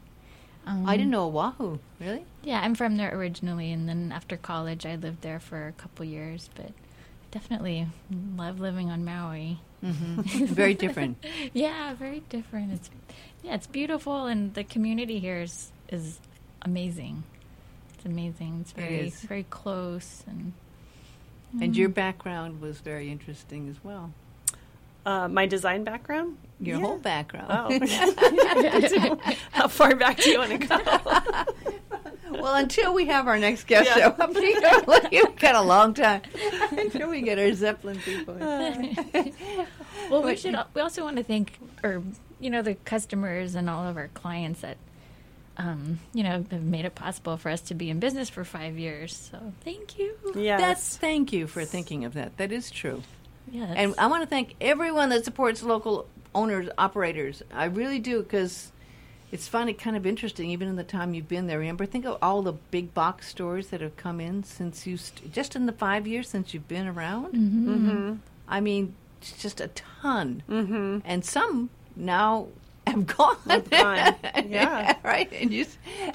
Um, 0.67 0.87
I 0.87 0.97
didn't 0.97 1.11
know 1.11 1.27
Oahu. 1.27 1.79
Really? 1.99 2.25
Yeah, 2.43 2.61
I'm 2.61 2.75
from 2.75 2.99
there 2.99 3.17
originally, 3.17 3.73
and 3.73 3.89
then 3.89 4.13
after 4.13 4.37
college, 4.37 4.85
I 4.85 4.97
lived 4.97 5.23
there 5.23 5.41
for 5.41 5.69
a 5.69 5.73
couple 5.73 6.05
years. 6.05 6.51
But 6.55 6.73
definitely 7.31 7.87
love 8.37 8.61
living 8.61 8.91
on 8.91 9.05
Maui. 9.05 9.61
hmm 9.81 10.21
Very 10.47 10.75
different. 10.75 11.25
Yeah, 11.55 11.95
very 11.95 12.23
different. 12.29 12.73
It's 12.73 12.91
yeah, 13.43 13.55
it's 13.55 13.67
beautiful, 13.67 14.27
and 14.27 14.55
the 14.55 14.65
community 14.65 15.19
here 15.19 15.41
is 15.41 15.71
is 15.89 16.19
amazing. 16.63 17.25
It's 17.95 18.05
amazing. 18.05 18.59
It's 18.63 18.73
very 18.73 19.09
is. 19.09 19.21
very 19.23 19.45
close, 19.51 20.23
and 20.27 20.53
And 21.61 21.77
your 21.77 21.89
background 21.89 22.61
was 22.61 22.79
very 22.81 23.11
interesting 23.11 23.69
as 23.69 23.83
well. 23.83 24.13
Uh, 25.05 25.27
my 25.29 25.47
design 25.47 25.83
background? 25.85 26.37
Your 26.61 26.77
Yeah. 26.79 26.83
whole 26.85 26.99
background. 26.99 27.49
Oh. 27.51 29.27
How 29.51 29.67
far 29.69 29.95
back 29.97 30.19
do 30.19 30.31
you 30.31 30.39
want 30.39 30.61
to 30.61 30.67
go? 30.67 30.79
well, 32.41 32.55
until 32.55 32.93
we 32.95 33.07
have 33.07 33.27
our 33.27 33.39
next 33.39 33.67
guest 33.67 33.89
Yeah. 33.89 33.95
show 34.15 34.23
up, 34.23 34.35
you 34.35 34.61
know, 34.61 35.01
we've 35.11 35.37
got 35.37 35.55
a 35.55 35.63
long 35.63 35.95
time 35.95 36.21
until 36.71 37.09
we 37.11 37.23
get 37.23 37.39
our 37.39 37.53
Zeppelin 37.55 37.99
people. 38.01 38.37
in. 38.37 38.95
well, 40.11 40.23
we 40.23 40.37
should. 40.37 40.55
We 40.75 40.81
also 40.83 41.03
want 41.03 41.17
to 41.17 41.25
thank, 41.25 41.59
or 41.83 42.03
you 42.41 42.51
know, 42.51 42.63
the 42.63 42.75
customers 42.75 43.55
and 43.55 43.69
all 43.69 43.87
of 43.87 43.97
our 43.97 44.09
clients 44.09 44.61
that. 44.61 44.77
Um, 45.57 45.99
you 46.15 46.23
know, 46.23 46.43
have 46.51 46.63
made 46.63 46.87
it 46.87 46.95
possible 46.95 47.37
for 47.37 47.51
us 47.51 47.61
to 47.63 47.75
be 47.75 47.91
in 47.91 48.01
business 48.01 48.31
for 48.31 48.45
five 48.45 48.79
years. 48.79 49.31
So 49.31 49.53
thank 49.63 49.99
you. 49.99 50.17
Yes. 50.35 50.59
That's 50.59 50.97
thank 50.97 51.35
you 51.35 51.47
for 51.47 51.67
thinking 51.67 52.07
of 52.07 52.15
that. 52.15 52.39
That 52.39 52.51
is 52.51 52.71
true. 52.71 53.03
Yes. 53.51 53.75
And 53.77 53.95
I 53.99 54.07
want 54.07 54.23
to 54.23 54.27
thank 54.27 54.55
everyone 54.59 55.11
that 55.11 55.27
supports 55.27 55.63
local 55.63 56.07
owners, 56.35 56.69
operators. 56.79 57.43
I 57.53 57.67
really 57.67 57.99
do 57.99 58.23
because 58.23 58.73
it's 59.33 59.47
funny, 59.47 59.75
kind 59.75 59.97
of 59.97 60.07
interesting, 60.07 60.51
even 60.51 60.69
in 60.69 60.77
the 60.77 60.85
time 60.85 61.15
you've 61.15 61.29
been 61.29 61.47
there. 61.47 61.63
Amber. 61.63 61.87
think 61.87 62.05
of 62.05 62.19
all 62.21 62.43
the 62.43 62.53
big 62.53 62.93
box 62.95 63.29
stores 63.29 63.69
that 63.69 63.81
have 63.81 63.97
come 63.97 64.21
in 64.21 64.43
since 64.43 64.87
you, 64.87 64.97
st- 64.97 65.33
just 65.33 65.55
in 65.55 65.67
the 65.67 65.73
five 65.73 66.07
years 66.07 66.29
since 66.29 66.53
you've 66.53 66.69
been 66.69 66.89
around. 66.89 67.35
Mm-hmm. 67.35 68.15
I 68.49 68.61
mean, 68.61 68.95
it's 69.21 69.41
just 69.41 69.61
a 69.61 69.69
ton. 69.69 70.43
Mm-hmm. 70.49 70.99
And 71.05 71.25
some 71.25 71.71
now 72.01 72.49
have 72.87 73.07
gone. 73.07 73.37
Have 73.47 73.71
gone, 73.71 74.15
yeah. 74.49 74.97
right. 75.03 75.31
And 75.33 75.53
you, 75.53 75.67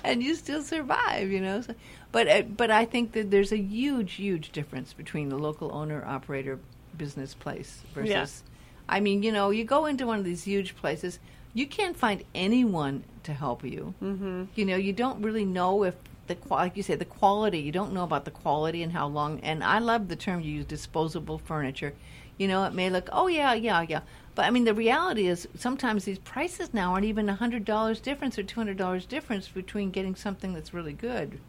and 0.03 0.21
you 0.21 0.35
still 0.35 0.61
survive, 0.61 1.29
you 1.29 1.41
know. 1.41 1.61
So, 1.61 1.75
but 2.11 2.27
uh, 2.27 2.41
but 2.43 2.71
I 2.71 2.85
think 2.85 3.13
that 3.13 3.31
there's 3.31 3.51
a 3.51 3.57
huge, 3.57 4.13
huge 4.13 4.51
difference 4.51 4.93
between 4.93 5.29
the 5.29 5.37
local 5.37 5.73
owner 5.73 6.03
operator 6.05 6.59
business 6.97 7.33
place 7.33 7.81
versus. 7.93 8.09
Yeah. 8.09 8.51
I 8.87 8.99
mean, 8.99 9.23
you 9.23 9.31
know, 9.31 9.49
you 9.49 9.63
go 9.63 9.85
into 9.85 10.05
one 10.05 10.19
of 10.19 10.25
these 10.25 10.43
huge 10.43 10.75
places, 10.75 11.19
you 11.53 11.65
can't 11.65 11.97
find 11.97 12.23
anyone 12.35 13.03
to 13.23 13.33
help 13.33 13.63
you. 13.63 13.95
Mm-hmm. 14.01 14.43
You 14.53 14.65
know, 14.65 14.75
you 14.75 14.93
don't 14.93 15.21
really 15.23 15.45
know 15.45 15.83
if 15.83 15.95
the 16.27 16.37
like 16.49 16.77
you 16.77 16.83
say 16.83 16.95
the 16.95 17.05
quality. 17.05 17.59
You 17.59 17.71
don't 17.71 17.93
know 17.93 18.03
about 18.03 18.25
the 18.25 18.31
quality 18.31 18.83
and 18.83 18.91
how 18.91 19.07
long. 19.07 19.39
And 19.41 19.63
I 19.63 19.79
love 19.79 20.07
the 20.07 20.15
term 20.15 20.41
you 20.41 20.51
use, 20.51 20.65
disposable 20.65 21.37
furniture. 21.37 21.93
You 22.37 22.47
know, 22.47 22.65
it 22.65 22.73
may 22.73 22.89
look, 22.89 23.09
oh 23.11 23.27
yeah, 23.27 23.53
yeah, 23.53 23.85
yeah, 23.87 24.01
but 24.35 24.45
I 24.45 24.49
mean, 24.51 24.65
the 24.65 24.73
reality 24.73 25.27
is 25.27 25.47
sometimes 25.57 26.03
these 26.05 26.19
prices 26.19 26.73
now 26.73 26.91
aren't 26.93 27.05
even 27.05 27.27
a 27.29 27.35
hundred 27.35 27.65
dollars 27.65 27.99
difference 27.99 28.37
or 28.37 28.43
two 28.43 28.59
hundred 28.59 28.77
dollars 28.77 29.05
difference 29.05 29.47
between 29.47 29.89
getting 29.91 30.15
something 30.15 30.53
that's 30.53 30.73
really 30.73 30.93
good. 30.93 31.39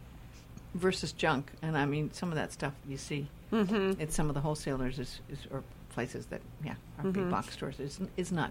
versus 0.74 1.12
junk. 1.12 1.50
And 1.62 1.76
I 1.76 1.86
mean, 1.86 2.12
some 2.12 2.28
of 2.30 2.34
that 2.36 2.52
stuff 2.52 2.72
you 2.88 2.96
see 2.96 3.26
Mm-hmm. 3.52 4.00
at 4.02 4.12
some 4.12 4.28
of 4.28 4.34
the 4.34 4.40
wholesalers 4.40 4.98
is, 4.98 5.20
is 5.30 5.38
or 5.52 5.62
places 5.90 6.26
that 6.26 6.40
yeah 6.64 6.72
are 6.98 7.04
Mm-hmm. 7.04 7.12
big 7.12 7.30
box 7.30 7.52
stores 7.54 7.78
is 7.80 8.00
is 8.16 8.32
not 8.32 8.50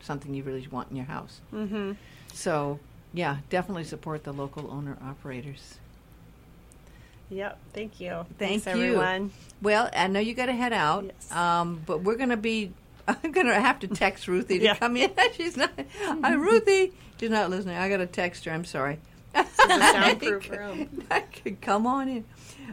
something 0.00 0.32
you 0.34 0.42
really 0.44 0.66
want 0.70 0.88
in 0.90 0.96
your 0.96 1.06
house. 1.06 1.40
Mm-hmm. 1.52 1.92
So 2.32 2.78
yeah, 3.12 3.38
definitely 3.50 3.84
support 3.84 4.22
the 4.24 4.32
local 4.32 4.70
owner 4.70 4.96
operators. 5.02 5.78
Yep. 7.30 7.58
Thank 7.72 8.00
you. 8.00 8.24
Thank 8.38 8.62
Thanks, 8.62 8.66
you. 8.66 8.72
everyone. 8.72 9.32
Well, 9.60 9.90
I 9.94 10.06
know 10.06 10.20
you 10.20 10.32
got 10.34 10.46
to 10.46 10.52
head 10.52 10.72
out, 10.72 11.04
Yes. 11.06 11.32
um, 11.32 11.82
but 11.86 12.02
we're 12.02 12.16
going 12.16 12.30
to 12.30 12.36
be. 12.36 12.72
I'm 13.08 13.32
going 13.32 13.46
to 13.46 13.54
have 13.60 13.78
to 13.80 13.88
text 13.88 14.26
Ruthie 14.28 14.58
to 14.58 14.64
Yeah. 14.64 14.74
come 14.76 14.96
in. 14.96 15.10
She's 15.36 15.56
not. 15.56 15.70
Hi, 16.04 16.34
Ruthie. 16.34 16.92
She's 17.20 17.30
not 17.30 17.50
listening. 17.50 17.76
I 17.76 17.88
got 17.88 17.98
to 17.98 18.06
text 18.06 18.44
her. 18.44 18.52
I'm 18.52 18.64
sorry. 18.64 18.98
This 19.34 19.46
is 19.46 19.58
a 19.58 19.68
soundproof 19.92 20.50
room. 20.50 21.04
I 21.10 21.20
could 21.20 21.60
come 21.60 21.86
on 21.86 22.08
in. 22.08 22.24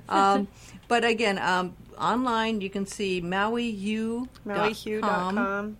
Um, 0.10 0.48
but 0.88 1.04
again, 1.06 1.38
um, 1.38 1.76
online 1.98 2.62
you 2.62 2.70
can 2.70 2.86
see 2.86 3.22
MauiHue. 3.22 4.28
MauiHue.com. 4.48 5.78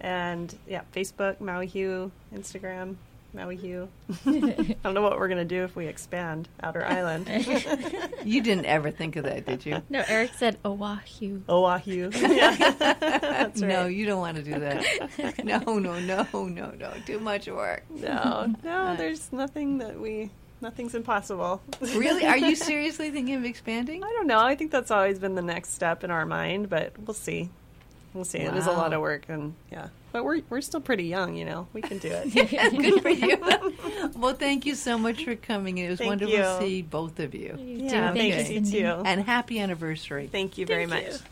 And 0.00 0.54
yeah, 0.68 0.82
Facebook, 0.94 1.40
Maui 1.40 1.66
Hue, 1.66 2.12
Instagram, 2.34 2.96
Maui 3.36 3.56
Hue. 3.56 3.88
I 4.26 4.76
don't 4.82 4.94
know 4.94 5.02
what 5.02 5.18
we're 5.18 5.28
going 5.28 5.38
to 5.38 5.44
do 5.44 5.62
if 5.64 5.76
we 5.76 5.86
expand 5.86 6.48
Outer 6.62 6.84
Island. 6.84 7.28
You 8.24 8.42
didn't 8.42 8.64
ever 8.66 8.90
think 8.90 9.14
of 9.14 9.22
that, 9.24 9.46
did 9.46 9.64
you? 9.64 9.80
No, 9.88 10.02
Eric 10.08 10.32
said 10.34 10.58
Oahu. 10.64 11.42
Oahu. 11.48 12.10
Yeah. 12.16 12.56
That's 12.56 13.62
right. 13.62 13.68
No, 13.68 13.86
you 13.86 14.04
don't 14.04 14.18
want 14.18 14.36
to 14.38 14.42
do 14.42 14.58
that. 14.58 15.44
no, 15.44 15.78
no, 15.78 16.00
no, 16.00 16.26
no, 16.32 16.70
no. 16.72 16.92
Too 17.06 17.20
much 17.20 17.46
work. 17.46 17.84
No, 17.90 18.52
no, 18.64 18.96
there's 18.96 19.32
nothing 19.32 19.78
that 19.78 20.00
we, 20.00 20.30
nothing's 20.60 20.94
impossible. 20.96 21.62
Really? 21.80 22.26
Are 22.26 22.36
you 22.38 22.56
seriously 22.56 23.10
thinking 23.10 23.36
of 23.36 23.44
expanding? 23.44 24.02
I 24.02 24.08
don't 24.08 24.26
know. 24.26 24.40
I 24.40 24.56
think 24.56 24.72
that's 24.72 24.90
always 24.90 25.20
been 25.20 25.36
the 25.36 25.42
next 25.42 25.72
step 25.74 26.02
in 26.02 26.10
our 26.10 26.26
mind, 26.26 26.68
but 26.68 26.98
we'll 26.98 27.14
see. 27.14 27.50
We'll 28.16 28.24
see. 28.24 28.38
It 28.38 28.56
is 28.56 28.66
a 28.66 28.72
lot 28.72 28.92
of 28.94 29.02
work, 29.02 29.26
and 29.28 29.54
yeah, 29.70 29.88
but 30.10 30.24
we're 30.24 30.40
we're 30.48 30.62
still 30.62 30.80
pretty 30.80 31.04
young, 31.04 31.36
you 31.36 31.44
know. 31.44 31.68
We 31.74 31.82
can 31.82 31.98
do 31.98 32.08
it. 32.10 32.32
Good 32.34 33.02
for 33.02 33.10
you. 33.10 33.36
well, 34.18 34.32
thank 34.34 34.64
you 34.64 34.74
so 34.74 34.96
much 34.96 35.22
for 35.24 35.36
coming. 35.36 35.76
It 35.76 35.90
was 35.90 35.98
Thank 35.98 36.08
wonderful 36.08 36.34
you. 36.34 36.40
to 36.42 36.58
see 36.58 36.80
both 36.82 37.20
of 37.20 37.34
you. 37.34 37.54
You 37.58 37.84
yeah, 37.84 38.08
too. 38.12 38.18
thank 38.18 38.34
Okay. 38.34 38.54
you 38.54 38.64
too. 38.70 39.02
And 39.04 39.20
happy 39.22 39.60
anniversary. 39.60 40.28
Thank 40.32 40.56
you 40.56 40.64
very 40.64 40.86
Thank 40.86 41.04
much. 41.08 41.14
you. 41.14 41.26